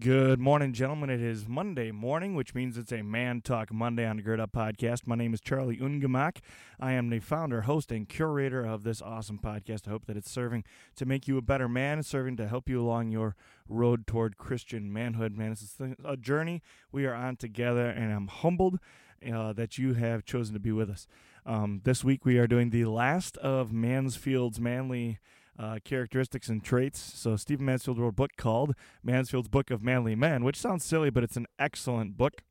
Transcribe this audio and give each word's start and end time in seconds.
Good 0.00 0.40
morning, 0.40 0.72
gentlemen. 0.72 1.10
It 1.10 1.20
is 1.20 1.46
Monday 1.46 1.90
morning, 1.90 2.34
which 2.34 2.54
means 2.54 2.78
it's 2.78 2.90
a 2.90 3.02
Man 3.02 3.42
Talk 3.42 3.70
Monday 3.70 4.06
on 4.06 4.16
the 4.16 4.22
Gird 4.22 4.40
Up 4.40 4.52
podcast. 4.52 5.06
My 5.06 5.14
name 5.14 5.34
is 5.34 5.42
Charlie 5.42 5.76
Ungemak. 5.76 6.38
I 6.80 6.92
am 6.92 7.10
the 7.10 7.18
founder, 7.18 7.62
host, 7.62 7.92
and 7.92 8.08
curator 8.08 8.64
of 8.64 8.82
this 8.82 9.02
awesome 9.02 9.38
podcast. 9.38 9.86
I 9.86 9.90
hope 9.90 10.06
that 10.06 10.16
it's 10.16 10.30
serving 10.30 10.64
to 10.96 11.04
make 11.04 11.28
you 11.28 11.36
a 11.36 11.42
better 11.42 11.68
man, 11.68 12.02
serving 12.02 12.38
to 12.38 12.48
help 12.48 12.66
you 12.66 12.80
along 12.80 13.10
your 13.10 13.36
road 13.68 14.06
toward 14.06 14.38
Christian 14.38 14.90
manhood. 14.90 15.36
Man, 15.36 15.52
it's 15.52 15.76
a 16.02 16.16
journey 16.16 16.62
we 16.90 17.04
are 17.04 17.14
on 17.14 17.36
together, 17.36 17.86
and 17.90 18.10
I'm 18.10 18.28
humbled 18.28 18.78
uh, 19.30 19.52
that 19.52 19.76
you 19.76 19.92
have 19.94 20.24
chosen 20.24 20.54
to 20.54 20.60
be 20.60 20.72
with 20.72 20.88
us. 20.88 21.06
Um, 21.44 21.82
this 21.84 22.02
week, 22.02 22.24
we 22.24 22.38
are 22.38 22.46
doing 22.46 22.70
the 22.70 22.86
last 22.86 23.36
of 23.36 23.70
Mansfield's 23.70 24.60
manly 24.60 25.18
uh, 25.60 25.78
characteristics 25.84 26.48
and 26.48 26.64
traits. 26.64 26.98
So 26.98 27.36
Stephen 27.36 27.66
Mansfield 27.66 27.98
wrote 27.98 28.08
a 28.08 28.12
book 28.12 28.30
called 28.38 28.74
Mansfield's 29.02 29.48
Book 29.48 29.70
of 29.70 29.82
Manly 29.82 30.14
Men, 30.14 30.42
which 30.42 30.56
sounds 30.56 30.84
silly, 30.84 31.10
but 31.10 31.22
it's 31.22 31.36
an 31.36 31.46
excellent 31.58 32.16
book. 32.16 32.42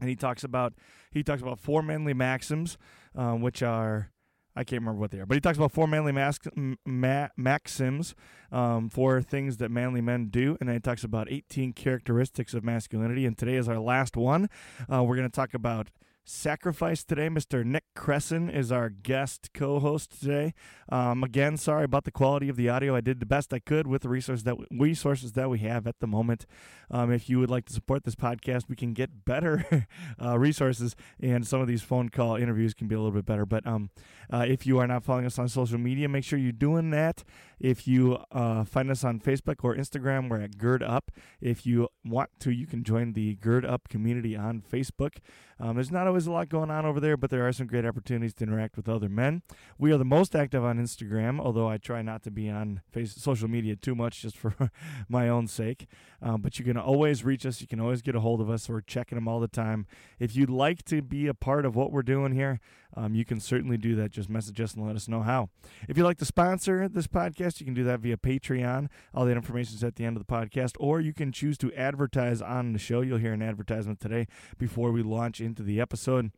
And 0.00 0.08
he 0.08 0.16
talks 0.16 0.44
about 0.44 0.74
he 1.10 1.22
talks 1.22 1.42
about 1.42 1.58
four 1.58 1.82
manly 1.82 2.14
maxims, 2.14 2.78
um, 3.14 3.42
which 3.42 3.62
are 3.62 4.10
I 4.56 4.62
can't 4.62 4.82
remember 4.82 5.00
what 5.00 5.10
they 5.10 5.18
are, 5.18 5.26
but 5.26 5.34
he 5.34 5.40
talks 5.40 5.58
about 5.58 5.72
four 5.72 5.88
manly 5.88 6.12
mas- 6.12 6.38
ma- 6.86 7.28
maxims, 7.36 8.14
um, 8.52 8.88
for 8.88 9.20
things 9.20 9.56
that 9.56 9.70
manly 9.70 10.00
men 10.00 10.28
do, 10.28 10.56
and 10.60 10.68
then 10.68 10.76
he 10.76 10.80
talks 10.80 11.02
about 11.02 11.26
18 11.30 11.72
characteristics 11.72 12.54
of 12.54 12.62
masculinity. 12.62 13.26
And 13.26 13.36
today 13.36 13.56
is 13.56 13.68
our 13.68 13.80
last 13.80 14.16
one. 14.16 14.48
Uh, 14.92 15.02
we're 15.02 15.16
going 15.16 15.28
to 15.28 15.34
talk 15.34 15.54
about 15.54 15.88
sacrifice 16.24 17.04
today. 17.04 17.28
Mr. 17.28 17.64
Nick 17.64 17.84
Cresson 17.94 18.48
is 18.48 18.72
our 18.72 18.88
guest 18.88 19.50
co 19.52 19.78
host 19.78 20.20
today. 20.20 20.54
Um, 20.88 21.22
again, 21.22 21.56
sorry 21.56 21.84
about 21.84 22.04
the 22.04 22.10
quality 22.10 22.48
of 22.48 22.56
the 22.56 22.68
audio. 22.68 22.94
I 22.94 23.00
did 23.00 23.20
the 23.20 23.26
best 23.26 23.52
I 23.52 23.58
could 23.58 23.86
with 23.86 24.02
the 24.02 24.08
resources 24.08 24.44
that, 24.44 24.56
resources 24.70 25.32
that 25.32 25.50
we 25.50 25.58
have 25.60 25.86
at 25.86 26.00
the 26.00 26.06
moment. 26.06 26.46
Um, 26.90 27.12
if 27.12 27.28
you 27.28 27.38
would 27.38 27.50
like 27.50 27.66
to 27.66 27.72
support 27.72 28.04
this 28.04 28.14
podcast, 28.14 28.68
we 28.68 28.76
can 28.76 28.92
get 28.92 29.24
better 29.24 29.86
uh, 30.22 30.38
resources, 30.38 30.96
and 31.20 31.46
some 31.46 31.60
of 31.60 31.68
these 31.68 31.82
phone 31.82 32.08
call 32.08 32.36
interviews 32.36 32.74
can 32.74 32.88
be 32.88 32.94
a 32.94 32.98
little 32.98 33.12
bit 33.12 33.26
better. 33.26 33.46
But 33.46 33.66
um, 33.66 33.90
uh, 34.32 34.44
if 34.48 34.66
you 34.66 34.78
are 34.78 34.86
not 34.86 35.04
following 35.04 35.26
us 35.26 35.38
on 35.38 35.48
social 35.48 35.78
media, 35.78 36.08
make 36.08 36.24
sure 36.24 36.38
you're 36.38 36.52
doing 36.52 36.90
that. 36.90 37.24
If 37.60 37.86
you 37.86 38.18
uh, 38.32 38.64
find 38.64 38.90
us 38.90 39.04
on 39.04 39.20
Facebook 39.20 39.56
or 39.62 39.74
Instagram, 39.74 40.28
we're 40.28 40.40
at 40.40 40.58
Gird 40.58 40.82
Up. 40.82 41.10
If 41.40 41.66
you 41.66 41.88
want 42.04 42.30
to, 42.40 42.50
you 42.50 42.66
can 42.66 42.84
join 42.84 43.12
the 43.12 43.36
Gird 43.36 43.64
Up 43.64 43.88
community 43.88 44.36
on 44.36 44.62
Facebook. 44.62 45.18
Um, 45.58 45.76
there's 45.76 45.92
not 45.92 46.06
always 46.14 46.28
a 46.28 46.30
lot 46.30 46.48
going 46.48 46.70
on 46.70 46.86
over 46.86 47.00
there, 47.00 47.16
but 47.16 47.28
there 47.28 47.44
are 47.44 47.52
some 47.52 47.66
great 47.66 47.84
opportunities 47.84 48.32
to 48.32 48.44
interact 48.44 48.76
with 48.76 48.88
other 48.88 49.08
men. 49.08 49.42
We 49.80 49.90
are 49.90 49.98
the 49.98 50.04
most 50.04 50.36
active 50.36 50.64
on 50.64 50.78
Instagram, 50.78 51.40
although 51.40 51.68
I 51.68 51.76
try 51.76 52.02
not 52.02 52.22
to 52.22 52.30
be 52.30 52.48
on 52.48 52.82
face- 52.92 53.16
social 53.16 53.48
media 53.48 53.74
too 53.74 53.96
much 53.96 54.22
just 54.22 54.38
for 54.38 54.54
my 55.08 55.28
own 55.28 55.48
sake. 55.48 55.88
Um, 56.22 56.40
but 56.40 56.56
you 56.56 56.64
can 56.64 56.76
always 56.76 57.24
reach 57.24 57.44
us. 57.44 57.60
You 57.60 57.66
can 57.66 57.80
always 57.80 58.00
get 58.00 58.14
a 58.14 58.20
hold 58.20 58.40
of 58.40 58.48
us. 58.48 58.68
We're 58.68 58.80
checking 58.80 59.16
them 59.16 59.26
all 59.26 59.40
the 59.40 59.48
time. 59.48 59.88
If 60.20 60.36
you'd 60.36 60.50
like 60.50 60.84
to 60.84 61.02
be 61.02 61.26
a 61.26 61.34
part 61.34 61.66
of 61.66 61.74
what 61.74 61.90
we're 61.90 62.02
doing 62.02 62.30
here, 62.30 62.60
um, 62.96 63.14
you 63.14 63.24
can 63.24 63.40
certainly 63.40 63.76
do 63.76 63.94
that. 63.96 64.10
Just 64.10 64.28
message 64.30 64.60
us 64.60 64.74
and 64.74 64.86
let 64.86 64.96
us 64.96 65.08
know 65.08 65.22
how. 65.22 65.50
If 65.88 65.96
you'd 65.96 66.04
like 66.04 66.18
to 66.18 66.24
sponsor 66.24 66.88
this 66.88 67.06
podcast, 67.06 67.60
you 67.60 67.66
can 67.66 67.74
do 67.74 67.84
that 67.84 68.00
via 68.00 68.16
Patreon. 68.16 68.88
All 69.14 69.24
that 69.24 69.36
information 69.36 69.74
is 69.74 69.84
at 69.84 69.96
the 69.96 70.04
end 70.04 70.16
of 70.16 70.26
the 70.26 70.32
podcast, 70.32 70.72
or 70.78 71.00
you 71.00 71.12
can 71.12 71.32
choose 71.32 71.58
to 71.58 71.72
advertise 71.74 72.40
on 72.40 72.72
the 72.72 72.78
show. 72.78 73.00
You'll 73.00 73.18
hear 73.18 73.32
an 73.32 73.42
advertisement 73.42 74.00
today 74.00 74.26
before 74.58 74.92
we 74.92 75.02
launch 75.02 75.40
into 75.40 75.62
the 75.62 75.80
episode. 75.80 76.30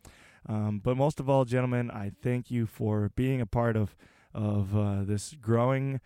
Um, 0.49 0.81
but 0.83 0.97
most 0.97 1.21
of 1.21 1.29
all, 1.29 1.45
gentlemen, 1.45 1.91
I 1.91 2.12
thank 2.23 2.51
you 2.51 2.67
for 2.67 3.11
being 3.17 3.41
a 3.41 3.47
part 3.47 3.77
of 3.77 3.97
of 4.33 4.77
uh, 4.77 5.03
this 5.03 5.34
growing 5.41 5.99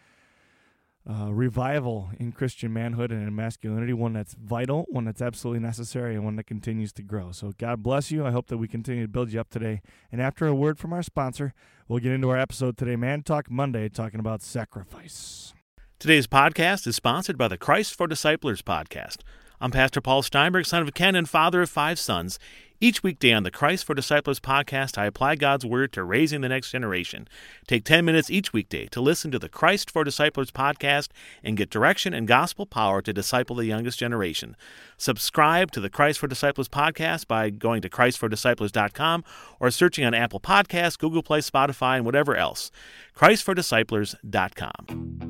uh, 1.09 1.33
revival 1.33 2.11
in 2.19 2.33
Christian 2.33 2.73
manhood 2.73 3.11
and 3.11 3.27
in 3.27 3.35
masculinity, 3.35 3.93
one 3.93 4.13
that's 4.13 4.35
vital, 4.35 4.87
one 4.89 5.05
that's 5.05 5.23
absolutely 5.23 5.61
necessary, 5.61 6.15
and 6.15 6.25
one 6.25 6.37
that 6.37 6.45
continues 6.45 6.93
to 6.95 7.03
grow. 7.03 7.33
So, 7.33 7.53
God 7.57 7.83
bless 7.83 8.11
you. 8.11 8.27
I 8.27 8.31
hope 8.31 8.49
that 8.49 8.59
we 8.59 8.69
continue 8.69 9.03
to 9.03 9.09
build 9.09 9.33
you 9.33 9.41
up 9.41 9.51
today. 9.51 9.81
And 10.13 10.21
after 10.21 10.47
a 10.47 10.55
word 10.55 10.79
from 10.79 10.93
our 10.93 11.03
sponsor, 11.03 11.55
we'll 11.89 12.01
get 12.01 12.13
into 12.13 12.29
our 12.29 12.39
episode 12.39 12.77
today, 12.77 12.97
Man 12.97 13.23
Talk 13.23 13.51
Monday, 13.51 13.89
talking 13.89 14.21
about 14.21 14.43
sacrifice. 14.43 15.55
Today's 15.99 16.27
podcast 16.27 16.87
is 16.87 16.97
sponsored 16.97 17.37
by 17.37 17.49
the 17.49 17.59
Christ 17.59 17.95
for 17.95 18.07
Disciples 18.07 18.63
podcast. 18.63 19.19
I'm 19.61 19.71
Pastor 19.71 20.01
Paul 20.01 20.23
Steinberg, 20.23 20.65
son 20.65 20.83
of 20.83 20.95
Ken 20.95 21.15
and 21.15 21.29
father 21.29 21.61
of 21.61 21.69
five 21.69 21.99
sons. 21.99 22.39
Each 22.83 23.03
weekday 23.03 23.35
on 23.35 23.43
the 23.43 23.51
Christ 23.51 23.85
for 23.85 23.95
Disciples 23.95 24.41
podcast, 24.41 24.97
I 24.97 25.05
apply 25.05 25.35
God's 25.35 25.67
Word 25.67 25.93
to 25.93 26.03
raising 26.03 26.41
the 26.41 26.49
next 26.49 26.71
generation. 26.71 27.29
Take 27.67 27.85
10 27.85 28.07
minutes 28.07 28.31
each 28.31 28.55
weekday 28.55 28.87
to 28.87 29.03
listen 29.03 29.31
to 29.33 29.39
the 29.39 29.51
Christ 29.51 29.91
for 29.91 30.03
Disciples 30.03 30.51
podcast 30.51 31.09
and 31.45 31.59
get 31.59 31.69
direction 31.69 32.15
and 32.15 32.27
gospel 32.27 32.65
power 32.65 33.03
to 33.03 33.13
disciple 33.13 33.57
the 33.57 33.67
youngest 33.67 33.99
generation. 33.99 34.57
Subscribe 34.97 35.71
to 35.73 35.81
the 35.81 35.91
Christ 35.91 36.21
for 36.21 36.27
Disciples 36.27 36.71
podcast 36.71 37.27
by 37.27 37.51
going 37.51 37.83
to 37.83 37.91
ChristForDisciples.com 37.91 39.25
or 39.61 39.71
searching 39.71 40.07
on 40.07 40.15
Apple 40.15 40.41
Podcasts, 40.41 40.97
Google 40.97 41.23
Play, 41.23 41.41
Spotify, 41.41 41.97
and 41.97 42.07
whatever 42.07 42.35
else. 42.35 42.71
ChristForDisciples.com. 43.15 45.30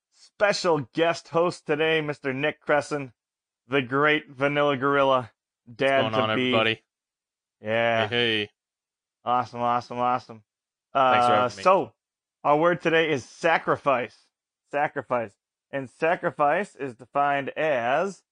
special 0.41 0.89
guest 0.95 1.27
host 1.27 1.67
today, 1.67 2.01
Mr. 2.01 2.33
Nick 2.33 2.59
Cresson, 2.61 3.13
the 3.67 3.79
great 3.79 4.27
Vanilla 4.27 4.75
Gorilla, 4.75 5.29
dad 5.71 6.05
What's 6.05 6.15
going 6.15 6.25
to 6.25 6.31
on, 6.31 6.35
be. 6.35 6.47
everybody? 6.47 6.81
Yeah, 7.61 8.07
Hey, 8.07 8.39
hey. 8.39 8.49
awesome, 9.23 9.61
awesome, 9.61 9.99
awesome. 9.99 10.41
Thanks 10.95 11.27
for 11.27 11.33
Uh, 11.33 11.41
having 11.43 11.57
me. 11.57 11.63
so, 11.63 11.93
our 12.43 12.57
word 12.57 12.81
today 12.81 13.11
is 13.11 13.23
sacrifice. 13.23 14.17
Sacrifice, 14.71 15.35
and 15.69 15.87
sacrifice 15.87 16.75
is 16.75 16.95
defined 16.95 17.49
as 17.49 18.23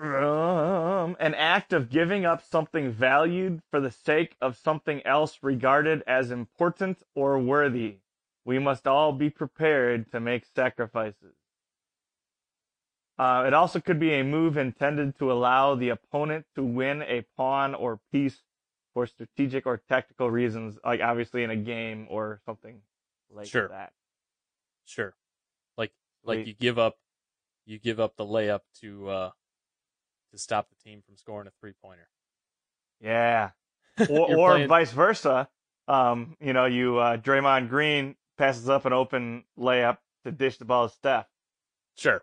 um, 0.00 1.14
an 1.20 1.34
act 1.34 1.74
of 1.74 1.90
giving 1.90 2.24
up 2.24 2.42
something 2.42 2.90
valued 2.90 3.60
for 3.70 3.80
the 3.82 3.90
sake 3.90 4.34
of 4.40 4.56
something 4.56 5.04
else 5.06 5.40
regarded 5.42 6.02
as 6.06 6.30
important 6.30 7.02
or 7.14 7.38
worthy. 7.38 7.98
We 8.44 8.58
must 8.58 8.86
all 8.86 9.12
be 9.12 9.30
prepared 9.30 10.10
to 10.12 10.20
make 10.20 10.44
sacrifices. 10.54 11.34
Uh, 13.18 13.44
it 13.46 13.54
also 13.54 13.78
could 13.78 14.00
be 14.00 14.14
a 14.14 14.24
move 14.24 14.56
intended 14.56 15.16
to 15.18 15.30
allow 15.30 15.74
the 15.74 15.90
opponent 15.90 16.46
to 16.56 16.64
win 16.64 17.02
a 17.02 17.24
pawn 17.36 17.74
or 17.74 18.00
piece 18.10 18.42
for 18.94 19.06
strategic 19.06 19.66
or 19.66 19.80
tactical 19.88 20.30
reasons, 20.30 20.78
like 20.84 21.00
obviously 21.00 21.44
in 21.44 21.50
a 21.50 21.56
game 21.56 22.06
or 22.10 22.40
something 22.44 22.80
like 23.30 23.46
Sure. 23.46 23.68
that. 23.68 23.92
Sure. 24.86 25.14
Like 25.76 25.92
like 26.24 26.46
you 26.46 26.54
give 26.54 26.78
up 26.78 26.96
you 27.64 27.78
give 27.78 28.00
up 28.00 28.16
the 28.16 28.24
layup 28.24 28.60
to 28.80 29.08
uh 29.08 29.30
to 30.32 30.38
stop 30.38 30.68
the 30.70 30.76
team 30.76 31.02
from 31.06 31.16
scoring 31.16 31.46
a 31.46 31.52
three 31.60 31.74
pointer. 31.82 32.08
Yeah. 33.00 33.50
Or, 34.08 34.34
or 34.34 34.66
vice 34.66 34.90
versa. 34.90 35.48
Um, 35.86 36.34
you 36.40 36.54
know, 36.54 36.64
you 36.64 36.96
uh, 36.96 37.18
Draymond 37.18 37.68
Green 37.68 38.16
passes 38.36 38.68
up 38.68 38.84
an 38.84 38.92
open 38.92 39.44
layup 39.58 39.98
to 40.24 40.32
dish 40.32 40.56
the 40.58 40.64
ball 40.64 40.88
to 40.88 40.94
Steph. 40.94 41.26
Sure. 41.96 42.22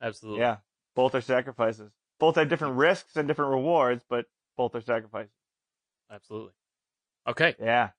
Absolutely. 0.00 0.40
Yeah, 0.40 0.58
both 0.94 1.14
are 1.14 1.20
sacrifices. 1.20 1.90
Both 2.18 2.36
have 2.36 2.48
different 2.48 2.76
risks 2.76 3.16
and 3.16 3.28
different 3.28 3.50
rewards, 3.52 4.04
but 4.08 4.26
both 4.56 4.74
are 4.74 4.80
sacrifices. 4.80 5.32
Absolutely. 6.10 6.52
Okay. 7.26 7.54
Yeah. 7.60 7.90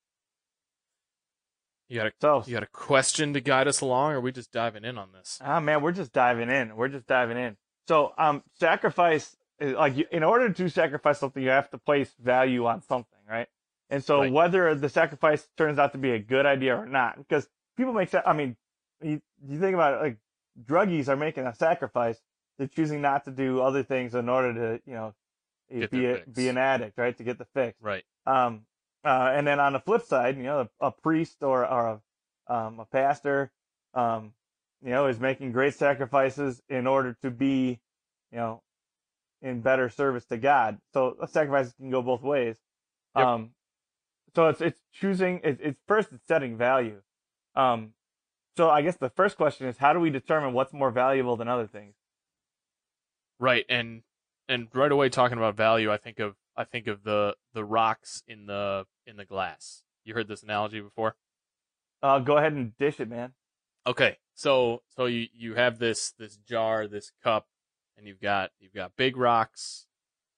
You 1.88 1.98
got 1.98 2.08
a 2.08 2.12
So, 2.22 2.44
you 2.46 2.54
got 2.54 2.64
a 2.64 2.68
question 2.68 3.34
to 3.34 3.42
guide 3.42 3.68
us 3.68 3.82
along 3.82 4.12
or 4.12 4.18
are 4.18 4.22
we 4.22 4.32
just 4.32 4.52
diving 4.52 4.84
in 4.86 4.98
on 4.98 5.12
this? 5.12 5.40
ah, 5.44 5.60
man, 5.60 5.82
we're 5.82 5.92
just 5.92 6.14
diving 6.14 6.50
in. 6.50 6.76
We're 6.76 6.88
just 6.88 7.08
diving 7.08 7.38
in. 7.38 7.58
So, 7.88 8.14
um, 8.18 8.44
sacrifice 8.60 9.36
is 9.60 9.74
like 9.74 9.98
you, 9.98 10.06
in 10.12 10.24
order 10.24 10.52
to 10.52 10.70
sacrifice 10.70 11.20
something, 11.20 11.42
you 11.42 11.50
have 11.50 11.70
to 11.72 11.80
place 11.80 12.14
value 12.20 12.68
on 12.68 12.82
something, 12.84 13.20
right? 13.28 13.48
And 13.90 14.04
so, 14.04 14.22
Right. 14.22 14.32
whether 14.32 14.76
the 14.76 14.90
sacrifice 14.90 15.48
turns 15.58 15.80
out 15.80 15.94
to 15.94 15.98
be 15.98 16.12
a 16.12 16.20
good 16.20 16.46
idea 16.46 16.78
or 16.78 16.86
not, 16.86 17.18
because 17.18 17.48
people 17.76 17.94
make. 17.94 18.14
I 18.14 18.34
mean, 18.34 18.56
you, 19.02 19.22
you 19.48 19.60
think 19.60 19.74
about 19.74 19.96
it, 19.96 20.02
like 20.02 20.18
druggies 20.64 21.08
are 21.08 21.16
making 21.16 21.46
a 21.48 21.56
sacrifice. 21.56 22.20
They're 22.58 22.68
choosing 22.68 23.02
not 23.02 23.26
to 23.26 23.32
do 23.32 23.62
other 23.62 23.84
things 23.84 24.14
in 24.16 24.30
order 24.30 24.54
to, 24.54 24.82
you 24.86 24.94
know, 24.94 25.14
Get 25.72 25.92
be 25.92 26.06
a, 26.06 26.16
fix. 26.18 26.28
be 26.30 26.50
an 26.50 26.58
addict, 26.58 26.98
right? 26.98 27.16
To 27.18 27.24
get 27.24 27.38
the 27.38 27.46
fix. 27.54 27.78
Right. 27.82 28.04
Um, 28.26 28.66
uh, 29.06 29.32
and 29.34 29.48
then 29.48 29.60
on 29.60 29.74
the 29.74 29.80
flip 29.80 30.04
side, 30.04 30.36
you 30.38 30.44
know, 30.44 30.68
a, 30.82 30.88
a 30.88 30.92
priest 30.92 31.42
or 31.42 31.66
or 31.66 32.02
a, 32.48 32.54
um, 32.54 32.80
a 32.80 32.86
pastor, 32.86 33.52
um, 33.94 34.34
you 34.84 34.90
know, 34.90 35.08
is 35.08 35.20
making 35.20 35.52
great 35.52 35.76
sacrifices 35.76 36.62
in 36.70 36.86
order 36.88 37.16
to 37.22 37.32
be, 37.32 37.80
you 38.32 38.38
know, 38.38 38.62
in 39.42 39.62
better 39.62 39.90
service 39.90 40.26
to 40.26 40.38
God. 40.38 40.80
So 40.94 41.16
a 41.22 41.28
sacrifices 41.28 41.74
can 41.74 41.90
go 41.92 42.02
both 42.02 42.22
ways. 42.22 42.58
Yep. 43.16 43.26
Um, 43.26 43.52
so 44.36 44.48
it's 44.48 44.62
it's 44.62 44.80
choosing. 44.94 45.42
It, 45.44 45.60
it's 45.62 45.80
first 45.88 46.10
it's 46.12 46.28
setting 46.28 46.58
value. 46.58 47.02
Um, 47.56 47.94
so 48.58 48.70
I 48.70 48.82
guess 48.82 48.98
the 48.98 49.10
first 49.10 49.38
question 49.38 49.68
is 49.68 49.78
how 49.78 49.94
do 49.94 50.00
we 50.00 50.10
determine 50.10 50.54
what's 50.54 50.74
more 50.74 50.92
valuable 50.92 51.36
than 51.36 51.48
other 51.48 51.68
things? 51.68 51.96
Right, 53.40 53.66
and 53.70 54.04
and 54.48 54.68
right 54.74 54.92
away 54.92 55.10
talking 55.10 55.38
about 55.38 55.56
value, 55.56 55.92
I 55.92 55.98
think 55.98 56.20
of 56.20 56.36
I 56.58 56.64
think 56.66 56.88
of 56.88 57.04
the 57.04 57.36
the 57.54 57.64
rocks 57.64 58.24
in 58.28 58.46
the 58.48 58.86
in 59.06 59.18
the 59.18 59.26
glass. 59.26 59.84
You 60.04 60.14
heard 60.14 60.28
this 60.28 60.44
analogy 60.44 60.82
before? 60.82 61.16
Uh, 62.02 62.20
go 62.20 62.38
ahead 62.38 62.54
and 62.54 62.78
dish 62.78 63.00
it, 63.00 63.10
man. 63.10 63.34
Okay, 63.88 64.18
so 64.34 64.82
so 64.96 65.06
you 65.06 65.28
you 65.34 65.56
have 65.56 65.80
this 65.80 66.14
this 66.18 66.38
jar, 66.38 66.88
this 66.88 67.12
cup, 67.24 67.48
and 67.98 68.08
you've 68.08 68.22
got 68.22 68.52
you've 68.60 68.74
got 68.74 68.96
big 68.98 69.18
rocks, 69.18 69.88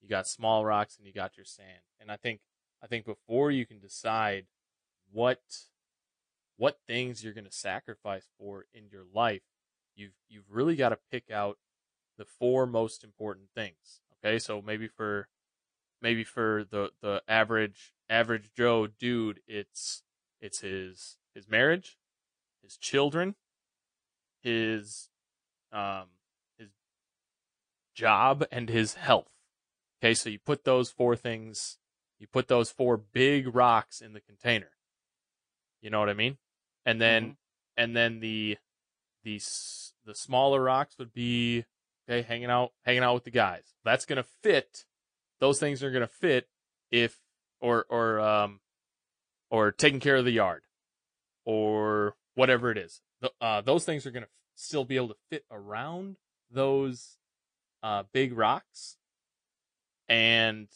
you 0.02 0.10
got 0.10 0.28
small 0.28 0.66
rocks, 0.66 0.98
and 0.98 1.08
you 1.08 1.14
got 1.14 1.38
your 1.38 1.46
sand. 1.46 1.82
And 2.00 2.12
I 2.12 2.18
think 2.18 2.42
I 2.84 2.88
think 2.88 3.06
before 3.06 3.52
you 3.52 3.66
can 3.66 3.80
decide 3.80 4.46
what 5.12 5.42
what 6.58 6.80
things 6.88 7.24
you're 7.24 7.34
going 7.34 7.46
to 7.46 7.52
sacrifice 7.52 8.28
for 8.38 8.66
in 8.74 8.84
your 8.92 9.04
life, 9.14 9.42
you've 9.96 10.14
you've 10.30 10.50
really 10.50 10.76
got 10.76 10.90
to 10.90 10.98
pick 11.12 11.32
out 11.32 11.58
the 12.18 12.26
four 12.26 12.66
most 12.66 13.04
important 13.04 13.48
things. 13.56 14.02
Okay, 14.24 14.38
so 14.38 14.62
maybe 14.62 14.88
for 14.88 15.28
maybe 16.02 16.24
for 16.24 16.66
the 16.70 16.92
the 17.02 17.22
average 17.28 17.94
average 18.10 18.52
Joe 18.56 18.88
dude, 18.88 19.42
it's 19.48 20.04
it's 20.40 20.60
his 20.60 21.18
his 21.34 21.48
marriage, 21.48 21.98
his 22.64 22.78
children, 22.78 23.36
his 24.42 25.10
um 25.72 26.08
his 26.58 26.70
job 27.96 28.46
and 28.52 28.70
his 28.70 28.96
health. 28.96 29.30
Okay, 30.00 30.14
so 30.14 30.30
you 30.30 30.40
put 30.40 30.64
those 30.64 30.90
four 30.90 31.16
things, 31.16 31.78
you 32.22 32.28
put 32.28 32.48
those 32.48 32.70
four 32.72 32.98
big 32.98 33.54
rocks 33.54 34.00
in 34.00 34.14
the 34.14 34.22
container. 34.22 34.70
You 35.82 35.90
know 35.90 36.00
what 36.00 36.10
I 36.10 36.14
mean? 36.14 36.38
And 36.86 37.02
then 37.02 37.32
Mhm. 37.32 37.38
and 37.78 37.96
then 37.98 38.20
the 38.20 38.58
the 39.24 39.42
the 40.06 40.14
smaller 40.16 40.62
rocks 40.62 40.98
would 41.00 41.14
be 41.14 41.66
okay 42.08 42.22
hanging 42.22 42.52
out 42.52 42.74
hanging 42.86 43.02
out 43.04 43.16
with 43.16 43.24
the 43.24 43.32
guys. 43.32 43.74
That's 43.84 44.06
going 44.06 44.18
to 44.18 44.24
fit 44.24 44.86
those 45.40 45.60
things 45.60 45.84
are 45.84 45.90
going 45.90 46.02
to 46.02 46.08
fit 46.08 46.48
if 46.92 47.20
or 47.60 47.86
or 47.90 48.20
um 48.20 48.62
or 49.50 49.72
taking 49.72 50.00
care 50.00 50.18
of 50.18 50.26
the 50.26 50.32
yard 50.32 50.64
or 51.44 52.16
whatever 52.36 52.70
it 52.70 52.78
is. 52.78 53.02
Th- 53.22 53.34
Uh, 53.42 53.62
those 53.62 53.84
things 53.84 54.06
are 54.06 54.12
going 54.12 54.26
to 54.26 54.30
still 54.54 54.86
be 54.86 54.96
able 54.96 55.08
to 55.10 55.18
fit 55.30 55.46
around 55.50 56.18
those 56.52 57.18
uh, 57.82 58.04
big 58.14 58.34
rocks, 58.38 58.98
and 60.08 60.68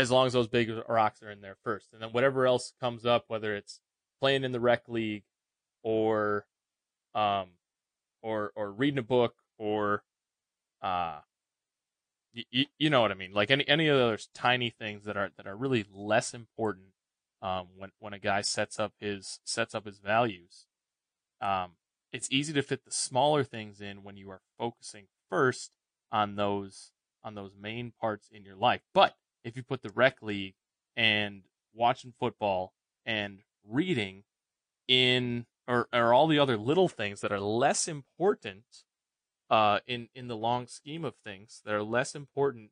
as 0.00 0.10
long 0.10 0.26
as 0.26 0.32
those 0.32 0.48
big 0.48 0.70
rocks 0.88 1.22
are 1.22 1.30
in 1.30 1.40
there 1.40 1.56
first, 1.62 1.92
and 1.92 2.00
then 2.00 2.10
whatever 2.10 2.46
else 2.46 2.72
comes 2.80 3.04
up, 3.04 3.24
whether 3.28 3.54
it's 3.54 3.80
playing 4.20 4.44
in 4.44 4.52
the 4.52 4.60
rec 4.60 4.88
league 4.88 5.24
or 5.82 6.46
um 7.14 7.48
or 8.22 8.52
or 8.54 8.70
reading 8.72 8.98
a 8.98 9.02
book 9.02 9.34
or 9.58 10.02
uh 10.82 11.20
you, 12.32 12.66
you 12.78 12.90
know 12.90 13.00
what 13.00 13.10
I 13.10 13.14
mean? 13.14 13.32
Like 13.32 13.50
any 13.50 13.66
any 13.68 13.88
of 13.88 13.98
those 13.98 14.28
tiny 14.34 14.70
things 14.70 15.04
that 15.04 15.16
are 15.16 15.30
that 15.36 15.46
are 15.46 15.56
really 15.56 15.84
less 15.92 16.34
important 16.34 16.88
um 17.42 17.68
when 17.76 17.90
when 17.98 18.12
a 18.12 18.18
guy 18.18 18.40
sets 18.40 18.78
up 18.78 18.92
his 18.98 19.40
sets 19.44 19.74
up 19.74 19.86
his 19.86 19.98
values 19.98 20.66
um 21.40 21.72
it's 22.12 22.30
easy 22.30 22.52
to 22.52 22.62
fit 22.62 22.84
the 22.84 22.90
smaller 22.90 23.44
things 23.44 23.80
in 23.80 24.02
when 24.02 24.16
you 24.16 24.30
are 24.30 24.40
focusing 24.58 25.06
first 25.28 25.72
on 26.12 26.36
those 26.36 26.92
on 27.22 27.34
those 27.34 27.52
main 27.60 27.92
parts 28.00 28.28
in 28.32 28.44
your 28.44 28.56
life. 28.56 28.80
But 28.94 29.14
if 29.44 29.56
you 29.56 29.62
put 29.62 29.82
the 29.82 29.90
rec 29.94 30.22
league 30.22 30.54
and 30.96 31.42
watching 31.74 32.12
football 32.18 32.72
and 33.06 33.38
reading 33.68 34.24
in 34.88 35.46
or, 35.68 35.88
or 35.92 36.12
all 36.12 36.26
the 36.26 36.38
other 36.38 36.56
little 36.56 36.88
things 36.88 37.20
that 37.20 37.32
are 37.32 37.40
less 37.40 37.86
important 37.88 38.64
uh, 39.50 39.80
in 39.86 40.08
in 40.14 40.28
the 40.28 40.36
long 40.36 40.66
scheme 40.66 41.04
of 41.04 41.14
things 41.24 41.60
that 41.64 41.74
are 41.74 41.82
less 41.82 42.14
important 42.14 42.70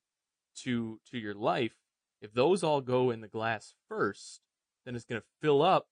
to 0.56 1.00
to 1.10 1.18
your 1.18 1.34
life 1.34 1.74
if 2.20 2.32
those 2.32 2.62
all 2.62 2.80
go 2.80 3.10
in 3.10 3.20
the 3.20 3.28
glass 3.28 3.74
first 3.88 4.40
then 4.84 4.94
it's 4.94 5.04
going 5.04 5.20
to 5.20 5.26
fill 5.40 5.62
up 5.62 5.86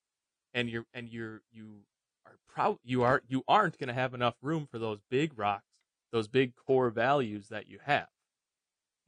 and 0.55 0.69
you're 0.69 0.87
and 0.93 1.09
you're 1.09 1.43
you 1.53 1.83
are 2.25 2.39
proud 2.49 2.79
you 2.83 3.03
are 3.03 3.23
you 3.29 3.43
aren't 3.47 3.79
going 3.79 3.89
to 3.89 3.95
have 3.95 4.15
enough 4.15 4.35
room 4.43 4.67
for 4.71 4.79
those 4.79 4.99
big 5.11 5.33
rocks 5.39 5.65
those 6.13 6.29
big 6.29 6.55
core 6.57 6.91
values 6.91 7.49
that 7.49 7.69
you 7.69 7.79
have 7.85 8.09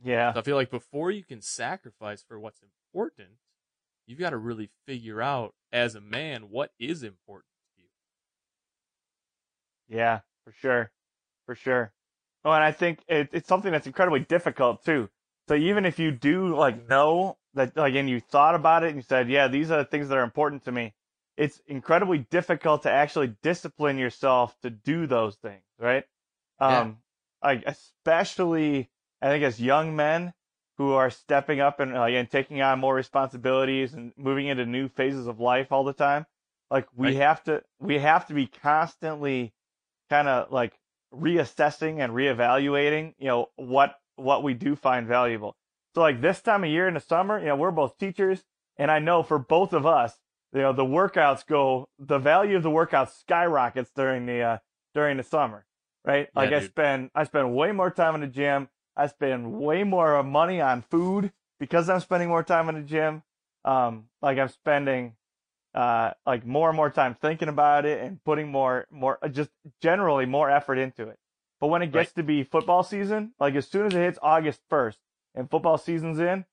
Yeah. 0.02 0.32
so 0.32 0.40
I 0.40 0.42
feel 0.42 0.56
like 0.56 0.70
before 0.70 1.10
you 1.10 1.24
can 1.24 1.42
sacrifice 1.42 2.22
for 2.22 2.38
what's 2.38 2.60
important, 2.62 3.30
you've 4.06 4.18
got 4.18 4.30
to 4.30 4.36
really 4.36 4.70
figure 4.86 5.20
out 5.20 5.54
as 5.72 5.94
a 5.94 6.00
man 6.00 6.50
what 6.50 6.72
is 6.78 7.02
important 7.02 7.46
to 7.76 7.82
you. 7.82 9.98
Yeah, 9.98 10.20
for 10.44 10.52
sure, 10.52 10.90
for 11.46 11.54
sure. 11.54 11.92
Oh, 12.44 12.52
and 12.52 12.62
I 12.62 12.72
think 12.72 13.00
it, 13.08 13.30
it's 13.32 13.48
something 13.48 13.72
that's 13.72 13.86
incredibly 13.86 14.20
difficult 14.20 14.84
too. 14.84 15.08
So 15.48 15.54
even 15.54 15.84
if 15.84 15.98
you 15.98 16.12
do 16.12 16.54
like 16.54 16.88
know 16.88 17.38
that, 17.54 17.76
like, 17.76 17.94
and 17.94 18.08
you 18.08 18.20
thought 18.20 18.54
about 18.54 18.84
it 18.84 18.88
and 18.88 18.96
you 18.96 19.02
said, 19.02 19.28
yeah, 19.28 19.48
these 19.48 19.70
are 19.70 19.78
the 19.78 19.84
things 19.84 20.08
that 20.08 20.18
are 20.18 20.24
important 20.24 20.64
to 20.64 20.72
me, 20.72 20.94
it's 21.36 21.60
incredibly 21.66 22.18
difficult 22.18 22.82
to 22.82 22.90
actually 22.90 23.34
discipline 23.42 23.98
yourself 23.98 24.56
to 24.62 24.70
do 24.70 25.06
those 25.06 25.36
things, 25.36 25.62
right? 25.78 26.04
Yeah. 26.60 26.80
Um, 26.80 26.98
like 27.42 27.64
especially, 27.66 28.90
I 29.20 29.28
think 29.28 29.44
as 29.44 29.60
young 29.60 29.96
men 29.96 30.34
who 30.76 30.92
are 30.92 31.10
stepping 31.10 31.60
up 31.60 31.80
and 31.80 31.92
like 31.94 32.14
and 32.14 32.30
taking 32.30 32.62
on 32.62 32.78
more 32.78 32.94
responsibilities 32.94 33.94
and 33.94 34.12
moving 34.16 34.46
into 34.46 34.64
new 34.66 34.88
phases 34.88 35.26
of 35.26 35.40
life 35.40 35.72
all 35.72 35.84
the 35.84 35.92
time, 35.92 36.26
like 36.70 36.86
we 36.96 37.14
Right. 37.14 37.16
have 37.16 37.42
to 37.44 37.62
we 37.80 37.98
have 37.98 38.26
to 38.28 38.34
be 38.34 38.46
constantly 38.46 39.52
kind 40.10 40.28
of 40.28 40.50
like 40.52 40.78
reassessing 41.12 41.98
and 42.02 42.12
reevaluating, 42.12 43.14
you 43.18 43.26
know, 43.26 43.48
what 43.56 43.96
what 44.16 44.42
we 44.42 44.54
do 44.54 44.76
find 44.76 45.06
valuable. 45.06 45.56
So 45.94 46.00
like 46.00 46.20
this 46.20 46.40
time 46.40 46.64
of 46.64 46.70
year 46.70 46.86
in 46.88 46.94
the 46.94 47.00
summer, 47.00 47.38
you 47.38 47.46
know, 47.46 47.56
we're 47.56 47.70
both 47.70 47.98
teachers 47.98 48.44
and 48.76 48.90
I 48.90 48.98
know 48.98 49.22
for 49.22 49.38
both 49.38 49.72
of 49.72 49.86
us, 49.86 50.18
you 50.52 50.60
know, 50.60 50.72
the 50.72 50.84
workouts 50.84 51.46
go 51.46 51.88
the 51.98 52.18
value 52.18 52.56
of 52.56 52.62
the 52.62 52.70
workouts 52.70 53.18
skyrockets 53.18 53.90
during 53.94 54.26
the 54.26 54.40
uh 54.42 54.58
during 54.94 55.16
the 55.16 55.22
summer, 55.22 55.66
right? 56.04 56.28
Yeah, 56.32 56.50
like 56.50 56.52
I 56.52 56.60
spend 56.60 57.10
I 57.14 57.24
spend 57.24 57.54
way 57.54 57.72
more 57.72 57.90
time 57.90 58.14
in 58.14 58.20
the 58.20 58.26
gym. 58.26 58.68
I 58.98 59.06
spend 59.06 59.52
way 59.52 59.84
more 59.84 60.22
money 60.22 60.60
on 60.60 60.82
food 60.82 61.32
because 61.58 61.88
I'm 61.88 62.00
spending 62.00 62.28
more 62.28 62.42
time 62.42 62.68
in 62.68 62.74
the 62.74 62.82
gym. 62.82 63.22
Um 63.64 64.08
like 64.20 64.38
I'm 64.38 64.48
spending 64.48 65.14
uh, 65.78 66.10
like 66.26 66.44
more 66.44 66.68
and 66.70 66.76
more 66.76 66.90
time 66.90 67.14
thinking 67.14 67.46
about 67.46 67.84
it 67.84 68.02
and 68.02 68.22
putting 68.24 68.48
more, 68.48 68.88
more, 68.90 69.16
uh, 69.22 69.28
just 69.28 69.50
generally 69.80 70.26
more 70.26 70.50
effort 70.50 70.76
into 70.76 71.06
it. 71.06 71.16
But 71.60 71.68
when 71.68 71.82
it 71.82 71.92
gets 71.92 72.12
to 72.14 72.24
be 72.24 72.42
football 72.42 72.82
season, 72.82 73.32
like 73.38 73.54
as 73.54 73.68
soon 73.68 73.86
as 73.86 73.94
it 73.94 74.00
hits 74.00 74.18
August 74.20 74.60
1st 74.68 74.96
and 75.36 75.48
football 75.48 75.78
season's 75.78 76.18
in, 76.18 76.46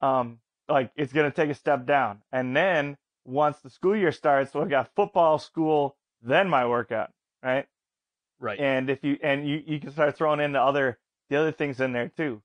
um, 0.00 0.38
like 0.68 0.92
it's 0.94 1.12
going 1.12 1.28
to 1.28 1.34
take 1.34 1.50
a 1.50 1.54
step 1.54 1.84
down. 1.84 2.22
And 2.30 2.56
then 2.56 2.96
once 3.24 3.58
the 3.58 3.70
school 3.70 3.96
year 3.96 4.12
starts, 4.12 4.52
so 4.52 4.62
I 4.62 4.66
got 4.66 4.94
football, 4.94 5.40
school, 5.40 5.96
then 6.22 6.48
my 6.48 6.64
workout, 6.64 7.10
right? 7.42 7.66
Right. 8.38 8.60
And 8.60 8.88
if 8.88 9.02
you, 9.02 9.18
and 9.20 9.48
you, 9.48 9.64
you 9.66 9.80
can 9.80 9.90
start 9.90 10.16
throwing 10.16 10.38
in 10.38 10.52
the 10.52 10.62
other, 10.62 10.99
the 11.30 11.36
other 11.36 11.52
things 11.52 11.80
in 11.80 11.92
there 11.92 12.08
too. 12.10 12.42